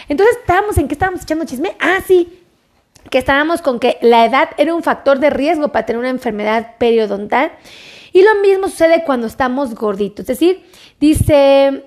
Entonces, 0.10 0.36
estábamos 0.42 0.78
en 0.78 0.90
qué 0.90 0.96
estábamos 0.96 1.24
echando 1.24 1.46
chisme. 1.46 1.78
Ah, 1.80 2.00
sí, 2.06 2.38
que 3.10 3.20
estábamos 3.20 3.62
con 3.62 3.80
que 3.80 3.98
la 4.02 4.26
edad 4.26 4.50
era 4.58 4.76
un 4.76 4.84
factor 4.84 5.20
de 5.20 5.30
riesgo 5.30 5.70
para 5.70 5.86
tener 5.86 6.02
una 6.02 6.10
enfermedad 6.10 6.76
periodontal. 6.80 7.54
Y 8.12 8.22
lo 8.24 8.42
mismo 8.42 8.68
sucede 8.68 9.06
cuando 9.06 9.26
estamos 9.26 9.74
gorditos. 9.74 10.24
Es 10.24 10.38
decir, 10.38 10.66
dice 11.00 11.86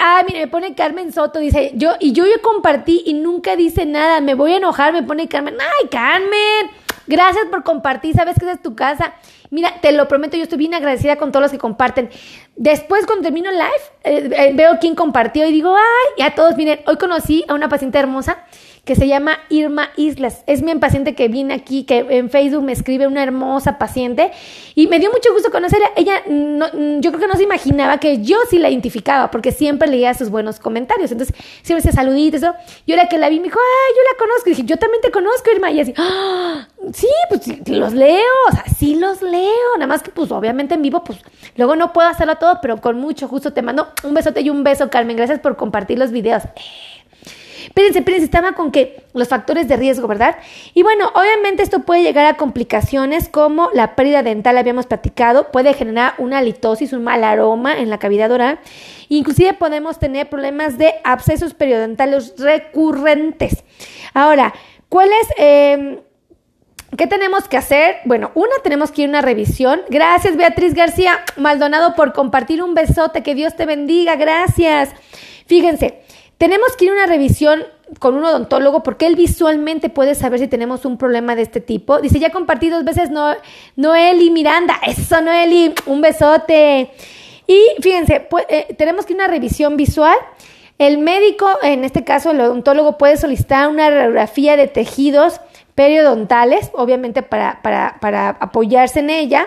Ah, 0.00 0.22
mire, 0.26 0.40
me 0.40 0.48
pone 0.48 0.74
Carmen 0.74 1.12
Soto, 1.12 1.38
dice, 1.38 1.72
yo, 1.74 1.92
y 2.00 2.12
yo 2.12 2.24
yo 2.24 2.40
compartí 2.42 3.02
y 3.06 3.14
nunca 3.14 3.56
dice 3.56 3.86
nada, 3.86 4.20
me 4.20 4.34
voy 4.34 4.52
a 4.52 4.56
enojar, 4.56 4.92
me 4.92 5.02
pone 5.02 5.28
Carmen, 5.28 5.56
ay, 5.60 5.88
Carmen, 5.88 6.70
gracias 7.06 7.46
por 7.50 7.62
compartir, 7.64 8.14
sabes 8.14 8.36
que 8.38 8.50
es 8.50 8.62
tu 8.62 8.74
casa. 8.74 9.14
Mira, 9.50 9.80
te 9.82 9.92
lo 9.92 10.08
prometo, 10.08 10.36
yo 10.36 10.44
estoy 10.44 10.56
bien 10.56 10.72
agradecida 10.72 11.16
con 11.16 11.30
todos 11.30 11.42
los 11.42 11.52
que 11.52 11.58
comparten. 11.58 12.08
Después, 12.56 13.04
cuando 13.04 13.24
termino 13.24 13.50
el 13.50 13.58
live, 13.58 13.70
eh, 14.04 14.30
eh, 14.34 14.52
veo 14.54 14.78
quién 14.80 14.94
compartió 14.94 15.46
y 15.46 15.52
digo, 15.52 15.76
ay, 15.76 16.14
y 16.16 16.22
a 16.22 16.34
todos, 16.34 16.56
miren, 16.56 16.80
hoy 16.86 16.96
conocí 16.96 17.44
a 17.48 17.54
una 17.54 17.68
paciente 17.68 17.98
hermosa 17.98 18.44
que 18.84 18.96
se 18.96 19.06
llama 19.06 19.38
Irma 19.48 19.90
Islas. 19.96 20.42
Es 20.48 20.60
mi 20.62 20.74
paciente 20.74 21.14
que 21.14 21.28
viene 21.28 21.54
aquí, 21.54 21.84
que 21.84 22.04
en 22.08 22.30
Facebook 22.30 22.64
me 22.64 22.72
escribe 22.72 23.06
una 23.06 23.22
hermosa 23.22 23.78
paciente 23.78 24.32
y 24.74 24.88
me 24.88 24.98
dio 24.98 25.10
mucho 25.12 25.32
gusto 25.32 25.52
conocerla. 25.52 25.92
Ella, 25.94 26.22
no, 26.28 26.66
yo 27.00 27.10
creo 27.12 27.20
que 27.20 27.28
no 27.28 27.36
se 27.36 27.44
imaginaba 27.44 27.98
que 27.98 28.22
yo 28.22 28.38
sí 28.50 28.58
la 28.58 28.70
identificaba 28.70 29.30
porque 29.30 29.52
siempre 29.52 29.88
leía 29.88 30.14
sus 30.14 30.30
buenos 30.30 30.58
comentarios. 30.58 31.12
Entonces, 31.12 31.36
siempre 31.62 31.82
se 31.82 31.92
saluditos. 31.92 32.42
eso. 32.42 32.54
Y 32.84 32.92
ahora 32.92 33.08
que 33.08 33.18
la 33.18 33.28
vi, 33.28 33.38
me 33.38 33.44
dijo, 33.44 33.58
ay, 33.60 33.94
yo 33.94 34.02
la 34.10 34.18
conozco. 34.18 34.50
Y 34.50 34.50
dije, 34.50 34.64
yo 34.64 34.76
también 34.76 35.00
te 35.00 35.12
conozco, 35.12 35.50
Irma. 35.54 35.70
Y 35.70 35.80
así, 35.80 35.94
ah, 35.96 36.66
sí, 36.92 37.08
pues 37.28 37.68
los 37.68 37.92
leo, 37.92 38.34
o 38.48 38.52
sea, 38.52 38.64
sí 38.76 38.96
los 38.96 39.22
leo. 39.22 39.76
Nada 39.76 39.86
más 39.86 40.02
que, 40.02 40.10
pues, 40.10 40.32
obviamente 40.32 40.74
en 40.74 40.82
vivo, 40.82 41.04
pues, 41.04 41.20
luego 41.56 41.76
no 41.76 41.92
puedo 41.92 42.08
hacerlo 42.08 42.36
todo, 42.36 42.58
pero 42.60 42.80
con 42.80 42.98
mucho 42.98 43.28
gusto 43.28 43.52
te 43.52 43.62
mando 43.62 43.88
un 44.02 44.14
besote 44.14 44.40
y 44.40 44.50
un 44.50 44.64
beso, 44.64 44.90
Carmen. 44.90 45.16
Gracias 45.16 45.38
por 45.38 45.56
compartir 45.56 45.98
los 46.00 46.10
videos. 46.10 46.42
Espérense, 47.72 48.00
espérense, 48.00 48.26
estaba 48.26 48.52
con 48.52 48.70
que 48.70 49.02
los 49.14 49.28
factores 49.28 49.66
de 49.66 49.78
riesgo, 49.78 50.06
¿verdad? 50.06 50.36
Y 50.74 50.82
bueno, 50.82 51.10
obviamente 51.14 51.62
esto 51.62 51.80
puede 51.80 52.02
llegar 52.02 52.26
a 52.26 52.36
complicaciones 52.36 53.30
como 53.30 53.70
la 53.72 53.96
pérdida 53.96 54.22
dental, 54.22 54.58
habíamos 54.58 54.84
platicado, 54.84 55.50
puede 55.50 55.72
generar 55.72 56.12
una 56.18 56.42
litosis, 56.42 56.92
un 56.92 57.02
mal 57.02 57.24
aroma 57.24 57.78
en 57.78 57.88
la 57.88 57.96
cavidad 57.96 58.30
oral. 58.30 58.58
Inclusive 59.08 59.54
podemos 59.54 59.98
tener 59.98 60.28
problemas 60.28 60.76
de 60.76 60.92
abscesos 61.02 61.54
periodontales 61.54 62.34
recurrentes. 62.36 63.64
Ahora, 64.12 64.52
¿cuáles... 64.90 65.26
Eh, 65.38 66.02
¿Qué 66.98 67.06
tenemos 67.06 67.48
que 67.48 67.56
hacer? 67.56 68.00
Bueno, 68.04 68.32
una, 68.34 68.52
tenemos 68.62 68.92
que 68.92 69.00
ir 69.00 69.06
a 69.06 69.08
una 69.08 69.22
revisión. 69.22 69.80
Gracias, 69.88 70.36
Beatriz 70.36 70.74
García 70.74 71.20
Maldonado, 71.38 71.94
por 71.94 72.12
compartir 72.12 72.62
un 72.62 72.74
besote. 72.74 73.22
Que 73.22 73.34
Dios 73.34 73.56
te 73.56 73.64
bendiga. 73.64 74.16
Gracias. 74.16 74.90
Fíjense, 75.46 76.02
tenemos 76.42 76.74
que 76.76 76.86
ir 76.86 76.90
a 76.90 76.94
una 76.94 77.06
revisión 77.06 77.62
con 78.00 78.16
un 78.16 78.24
odontólogo 78.24 78.82
porque 78.82 79.06
él 79.06 79.14
visualmente 79.14 79.90
puede 79.90 80.16
saber 80.16 80.40
si 80.40 80.48
tenemos 80.48 80.84
un 80.84 80.98
problema 80.98 81.36
de 81.36 81.42
este 81.42 81.60
tipo. 81.60 82.00
Dice, 82.00 82.18
ya 82.18 82.30
compartí 82.30 82.68
dos 82.68 82.82
veces 82.82 83.10
no, 83.10 83.32
Noeli 83.76 84.28
Miranda. 84.32 84.80
Eso, 84.84 85.20
Noeli, 85.20 85.72
un 85.86 86.00
besote. 86.00 86.90
Y 87.46 87.60
fíjense, 87.80 88.26
eh, 88.48 88.74
tenemos 88.76 89.06
que 89.06 89.12
ir 89.12 89.20
a 89.20 89.24
una 89.24 89.32
revisión 89.32 89.76
visual. 89.76 90.16
El 90.78 90.98
médico, 90.98 91.48
en 91.62 91.84
este 91.84 92.02
caso 92.02 92.32
el 92.32 92.40
odontólogo, 92.40 92.98
puede 92.98 93.16
solicitar 93.18 93.68
una 93.68 93.88
radiografía 93.88 94.56
de 94.56 94.66
tejidos 94.66 95.40
periodontales, 95.76 96.72
obviamente 96.74 97.22
para, 97.22 97.62
para, 97.62 97.98
para 98.00 98.30
apoyarse 98.30 98.98
en 98.98 99.10
ella. 99.10 99.46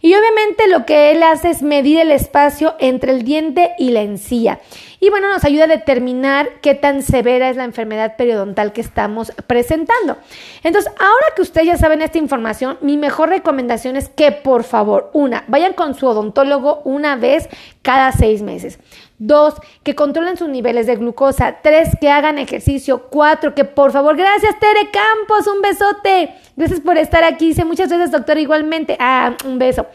Y 0.00 0.14
obviamente 0.14 0.68
lo 0.68 0.86
que 0.86 1.10
él 1.10 1.24
hace 1.24 1.50
es 1.50 1.62
medir 1.62 1.98
el 1.98 2.12
espacio 2.12 2.76
entre 2.78 3.10
el 3.10 3.24
diente 3.24 3.72
y 3.76 3.90
la 3.90 4.02
encía. 4.02 4.60
Y 5.00 5.10
bueno, 5.10 5.28
nos 5.28 5.44
ayuda 5.44 5.64
a 5.64 5.68
determinar 5.68 6.48
qué 6.60 6.74
tan 6.74 7.02
severa 7.02 7.48
es 7.50 7.56
la 7.56 7.64
enfermedad 7.64 8.16
periodontal 8.16 8.72
que 8.72 8.80
estamos 8.80 9.32
presentando. 9.46 10.16
Entonces, 10.64 10.92
ahora 10.98 11.26
que 11.36 11.42
ustedes 11.42 11.68
ya 11.68 11.76
saben 11.76 12.02
esta 12.02 12.18
información, 12.18 12.78
mi 12.80 12.96
mejor 12.96 13.28
recomendación 13.28 13.96
es 13.96 14.08
que 14.08 14.32
por 14.32 14.64
favor, 14.64 15.10
una, 15.12 15.44
vayan 15.46 15.72
con 15.72 15.94
su 15.94 16.06
odontólogo 16.06 16.82
una 16.84 17.16
vez 17.16 17.48
cada 17.82 18.10
seis 18.12 18.42
meses. 18.42 18.78
Dos, 19.20 19.54
que 19.82 19.94
controlen 19.94 20.36
sus 20.36 20.48
niveles 20.48 20.86
de 20.86 20.96
glucosa. 20.96 21.56
Tres, 21.62 21.90
que 22.00 22.08
hagan 22.08 22.38
ejercicio. 22.38 23.08
Cuatro, 23.10 23.54
que 23.54 23.64
por 23.64 23.90
favor, 23.90 24.16
gracias 24.16 24.58
Tere 24.60 24.90
Campos, 24.90 25.46
un 25.46 25.60
besote. 25.60 26.34
Gracias 26.56 26.80
por 26.80 26.96
estar 26.96 27.24
aquí. 27.24 27.48
Dice 27.48 27.64
muchas 27.64 27.88
veces, 27.90 28.10
doctor, 28.10 28.38
igualmente. 28.38 28.96
Ah, 29.00 29.36
un 29.44 29.58
beso. 29.58 29.86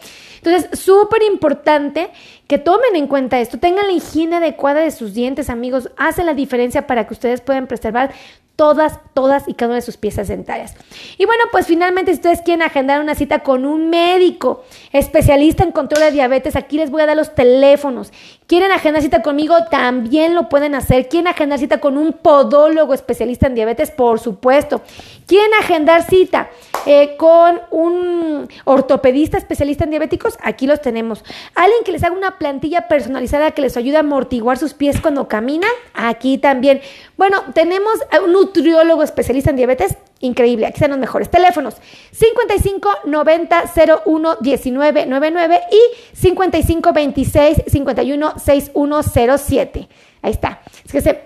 Entonces, 0.45 0.77
súper 0.77 1.23
importante 1.23 2.09
que 2.47 2.57
tomen 2.57 2.95
en 2.95 3.07
cuenta 3.07 3.39
esto, 3.39 3.59
tengan 3.59 3.87
la 3.87 3.93
higiene 3.93 4.35
adecuada 4.35 4.81
de 4.81 4.91
sus 4.91 5.13
dientes, 5.13 5.49
amigos, 5.49 5.89
hace 5.95 6.25
la 6.25 6.33
diferencia 6.33 6.85
para 6.85 7.07
que 7.07 7.13
ustedes 7.13 7.39
puedan 7.39 7.67
preservar 7.67 8.11
todas, 8.55 8.99
todas 9.13 9.47
y 9.47 9.55
cada 9.55 9.69
una 9.69 9.75
de 9.75 9.81
sus 9.81 9.97
piezas 9.97 10.27
dentarias. 10.27 10.75
Y 11.17 11.25
bueno, 11.25 11.43
pues 11.51 11.65
finalmente 11.65 12.11
si 12.11 12.17
ustedes 12.17 12.41
quieren 12.41 12.61
agendar 12.61 13.01
una 13.01 13.15
cita 13.15 13.39
con 13.39 13.65
un 13.65 13.89
médico 13.89 14.63
especialista 14.91 15.63
en 15.63 15.71
control 15.71 16.01
de 16.01 16.11
diabetes, 16.11 16.55
aquí 16.55 16.77
les 16.77 16.91
voy 16.91 17.01
a 17.01 17.07
dar 17.07 17.17
los 17.17 17.33
teléfonos. 17.33 18.11
Quieren 18.45 18.71
agendar 18.71 19.01
cita 19.01 19.23
conmigo, 19.23 19.55
también 19.71 20.35
lo 20.35 20.49
pueden 20.49 20.75
hacer. 20.75 21.09
Quieren 21.09 21.27
agendar 21.27 21.59
cita 21.59 21.79
con 21.79 21.97
un 21.97 22.13
podólogo 22.13 22.93
especialista 22.93 23.47
en 23.47 23.55
diabetes, 23.55 23.89
por 23.89 24.19
supuesto. 24.19 24.81
Quieren 25.25 25.53
agendar 25.55 26.03
cita 26.03 26.49
eh, 26.85 27.15
con 27.17 27.61
un 27.71 28.47
ortopedista 28.65 29.37
especialista 29.37 29.85
en 29.85 29.91
diabéticos, 29.91 30.37
aquí 30.41 30.67
los 30.67 30.81
tenemos. 30.81 31.23
Alguien 31.55 31.83
que 31.83 31.91
les 31.91 32.03
haga 32.03 32.15
una 32.15 32.37
plantilla 32.37 32.87
personalizada 32.87 33.51
que 33.51 33.61
les 33.61 33.77
ayude 33.77 33.97
a 33.97 34.01
amortiguar 34.01 34.57
sus 34.57 34.73
pies 34.73 34.99
cuando 35.01 35.27
caminan, 35.27 35.71
aquí 35.93 36.37
también. 36.37 36.81
Bueno, 37.17 37.41
tenemos 37.53 37.93
un 38.25 38.35
nutriólogo 38.43 39.03
especialista 39.03 39.49
en 39.49 39.55
diabetes, 39.55 39.95
increíble, 40.19 40.65
aquí 40.65 40.75
están 40.75 40.91
los 40.91 40.99
mejores. 40.99 41.29
Teléfonos 41.29 41.75
55 42.11 42.89
90 43.05 43.63
01 44.05 44.37
19 44.41 45.05
99 45.05 45.61
y 45.71 46.15
55 46.15 46.93
26 46.93 47.63
51 47.67 48.33
6107. 48.37 49.89
Ahí 50.21 50.31
está. 50.31 50.61
Es 50.85 50.91
que 50.91 51.01
se, 51.01 51.21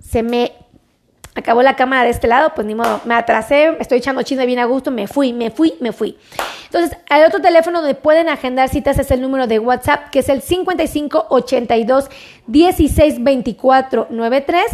se 0.00 0.22
me 0.22 0.52
acabó 1.34 1.62
la 1.62 1.76
cámara 1.76 2.04
de 2.04 2.10
este 2.10 2.26
lado, 2.26 2.52
pues 2.54 2.66
ni 2.66 2.74
modo, 2.74 3.00
me 3.04 3.14
atrasé, 3.14 3.76
estoy 3.78 3.98
echando 3.98 4.22
chisme 4.22 4.46
bien 4.46 4.58
a 4.58 4.64
gusto, 4.64 4.90
me 4.90 5.06
fui, 5.06 5.32
me 5.32 5.50
fui, 5.50 5.74
me 5.80 5.92
fui. 5.92 6.18
Entonces, 6.64 6.96
el 7.08 7.24
otro 7.24 7.40
teléfono 7.40 7.80
donde 7.80 7.94
pueden 7.94 8.28
agendar 8.28 8.68
citas 8.68 8.98
es 8.98 9.10
el 9.10 9.20
número 9.20 9.46
de 9.46 9.58
WhatsApp, 9.58 10.10
que 10.10 10.20
es 10.20 10.28
el 10.28 10.42
55 10.42 11.26
82 11.30 12.10
16 12.46 13.22
24 13.22 14.08
93. 14.10 14.64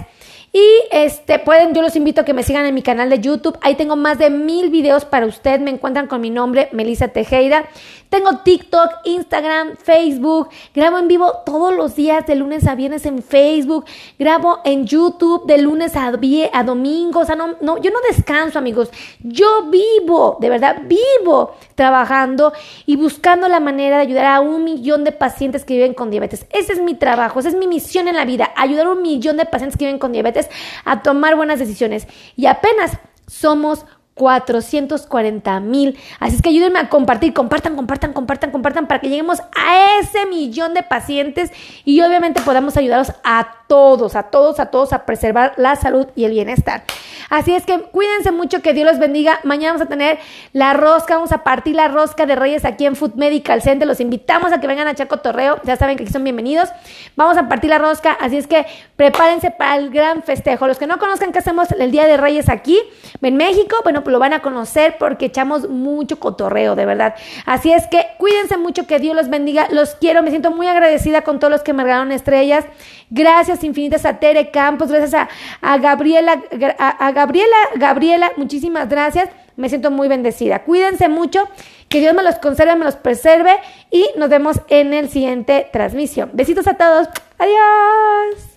Y 0.57 0.89
este, 0.91 1.39
pueden, 1.39 1.75
yo 1.75 1.83
los 1.83 1.97
invito 1.97 2.23
a 2.23 2.25
que 2.25 2.33
me 2.33 2.43
sigan 2.43 2.65
en 2.65 2.75
mi 2.75 2.81
canal 2.81 3.11
de 3.11 3.21
YouTube. 3.21 3.59
Ahí 3.61 3.75
tengo 3.75 3.95
más 3.95 4.19
de 4.19 4.31
mil 4.31 4.71
videos 4.71 5.05
para 5.05 5.27
usted. 5.27 5.61
Me 5.61 5.71
encuentran 5.71 6.07
con 6.07 6.23
mi 6.23 6.31
nombre, 6.31 6.71
Melissa 6.73 7.09
Tejeda. 7.09 7.67
Tengo 8.09 8.39
TikTok, 8.39 8.91
Instagram, 9.05 9.77
Facebook. 9.77 10.49
Grabo 10.75 10.97
en 10.97 11.09
vivo 11.09 11.31
todos 11.45 11.75
los 11.75 11.95
días 11.95 12.25
de 12.25 12.37
lunes 12.37 12.67
a 12.67 12.75
viernes 12.75 13.05
en 13.05 13.23
Facebook. 13.23 13.85
Grabo 14.19 14.61
en 14.65 14.87
YouTube 14.87 15.45
de 15.47 15.59
lunes 15.59 15.95
a, 15.95 16.07
a 16.07 16.63
domingo. 16.65 17.21
O 17.21 17.25
sea, 17.27 17.35
no, 17.35 17.57
no, 17.61 17.77
yo 17.83 17.91
no 17.91 17.99
descanso, 18.09 18.59
amigos. 18.59 18.89
Yo 19.21 19.69
vivo, 19.69 20.39
de 20.41 20.49
verdad, 20.49 20.79
vivo 20.87 21.55
trabajando 21.75 22.55
y 22.87 22.97
buscando 22.97 23.49
la 23.49 23.61
manera 23.61 23.97
de 23.97 24.03
ayudar 24.05 24.25
a 24.25 24.41
un 24.41 24.65
millón 24.65 25.05
de 25.05 25.13
pacientes 25.13 25.67
que 25.67 25.75
viven 25.75 25.93
con 25.93 26.11
diabetes. 26.11 26.47
Ese 26.49 26.73
es 26.73 26.81
mi 26.81 26.95
trabajo, 26.95 27.41
esa 27.41 27.51
es 27.51 27.57
mi 27.57 27.67
misión 27.67 28.09
en 28.09 28.17
la 28.17 28.25
vida, 28.25 28.53
ayudar 28.57 28.87
a 28.87 28.93
un 28.93 29.03
millón 29.03 29.37
de 29.37 29.45
pacientes 29.45 29.77
que 29.77 29.85
viven 29.85 29.99
con 29.99 30.13
diabetes 30.13 30.46
a 30.85 31.03
tomar 31.03 31.37
buenas 31.37 31.59
decisiones. 31.59 32.07
Y 32.37 32.47
apenas 32.47 32.99
somos 33.27 33.85
440 34.17 35.61
mil. 35.61 35.99
Así 36.19 36.37
es 36.37 36.43
que 36.43 36.49
ayúdenme 36.49 36.79
a 36.79 36.89
compartir, 36.89 37.35
compartan, 37.35 37.77
compartan, 37.77 38.15
compartan, 38.15 38.51
compartan 38.51 38.87
para 38.89 39.01
que 39.01 39.11
lleguemos 39.11 39.41
a 39.41 40.01
ese 40.01 40.27
millón 40.27 40.73
de 40.75 40.83
pacientes 40.83 41.53
y 41.85 42.01
obviamente 42.01 42.41
podamos 42.41 42.77
ayudarlos 42.79 43.13
a 43.25 43.66
todos, 43.67 44.17
a 44.17 44.25
todos, 44.25 44.61
a 44.61 44.67
todos 44.67 44.93
a 44.93 45.05
preservar 45.05 45.55
la 45.57 45.77
salud 45.77 46.07
y 46.15 46.25
el 46.25 46.33
bienestar. 46.33 46.85
Así 47.29 47.55
es 47.55 47.65
que 47.67 47.81
cuídense 47.81 48.31
mucho, 48.31 48.63
que 48.63 48.73
Dios 48.73 48.87
los 48.87 48.99
bendiga. 48.99 49.41
Mañana 49.43 49.73
vamos 49.73 49.87
a 49.87 49.89
tener 49.89 50.19
la 50.53 50.73
rosca, 50.75 51.17
vamos 51.17 51.33
a 51.33 51.43
partir 51.43 51.75
la 51.75 51.89
rosca 51.89 52.27
de 52.27 52.37
Reyes 52.37 52.65
aquí 52.65 52.87
en 52.87 52.95
Food 52.95 53.15
Medical 53.15 53.63
Center. 53.63 53.89
Los 53.89 54.01
invitamos 54.01 54.53
a 54.53 54.61
que 54.61 54.67
vengan 54.67 54.87
a 54.87 54.95
Chaco 54.95 55.19
Torreo, 55.19 55.61
ya 55.65 55.77
saben 55.77 55.97
que 55.97 56.05
aquí 56.05 56.13
son 56.13 56.23
bienvenidos. 56.23 56.69
Vamos 57.17 57.37
a 57.37 57.49
partir 57.49 57.71
la 57.71 57.79
rosca, 57.79 58.13
así 58.13 58.37
es 58.37 58.47
que 58.47 58.67
prepárense 58.95 59.51
para 59.51 59.77
el 59.77 59.91
gran 59.91 60.23
festejo. 60.23 60.67
Los 60.67 60.79
que 60.79 60.87
no 60.87 60.99
conozcan 60.99 61.33
qué 61.33 61.41
hacemos 61.41 61.71
el 61.73 61.91
Día 61.91 62.07
de 62.07 62.17
Reyes 62.17 62.49
aquí 62.49 62.79
en 63.21 63.37
México, 63.37 63.77
bueno, 63.83 64.05
pues 64.05 64.13
lo 64.13 64.19
van 64.21 64.33
a 64.33 64.41
conocer 64.41 64.97
porque 64.99 65.27
echamos 65.27 65.69
mucho 65.69 66.21
cotorreo, 66.21 66.77
de 66.77 66.87
verdad. 66.87 67.15
Así 67.45 67.73
es 67.73 67.87
que 67.89 68.07
cuídense 68.19 68.57
mucho, 68.57 68.87
que 68.87 68.99
Dios 69.01 69.17
los 69.17 69.29
bendiga. 69.29 69.67
Los 69.71 69.97
quiero, 69.97 70.23
me 70.23 70.31
siento 70.31 70.51
muy 70.53 70.69
agradecida 70.69 71.23
con 71.23 71.41
todos 71.41 71.51
los 71.51 71.63
que 71.63 71.73
me 71.73 71.83
regalaron 71.83 72.13
estrellas. 72.13 72.65
Gracias 73.11 73.63
infinitas 73.63 74.05
a 74.05 74.19
Tere 74.19 74.51
Campos, 74.51 74.91
gracias 74.91 75.29
a, 75.63 75.79
Gabriela, 75.79 76.43
a, 76.79 77.13
Gabriela, 77.13 77.57
Gabriela, 77.77 78.33
muchísimas 78.37 78.89
gracias. 78.89 79.29
Me 79.57 79.69
siento 79.69 79.91
muy 79.91 80.09
bendecida. 80.09 80.65
Cuídense 80.65 81.09
mucho, 81.09 81.49
que 81.89 82.01
Dios 82.01 82.15
me 82.15 82.23
los 82.23 82.37
conserve, 82.37 82.77
me 82.77 82.85
los 82.85 82.97
preserve 82.97 83.57
y 83.91 84.07
nos 84.17 84.29
vemos 84.29 84.61
en 84.69 84.93
el 84.93 85.09
siguiente 85.09 85.69
transmisión. 85.73 86.31
Besitos 86.35 86.67
a 86.67 86.75
todos. 86.75 87.09
Adiós. 87.39 88.56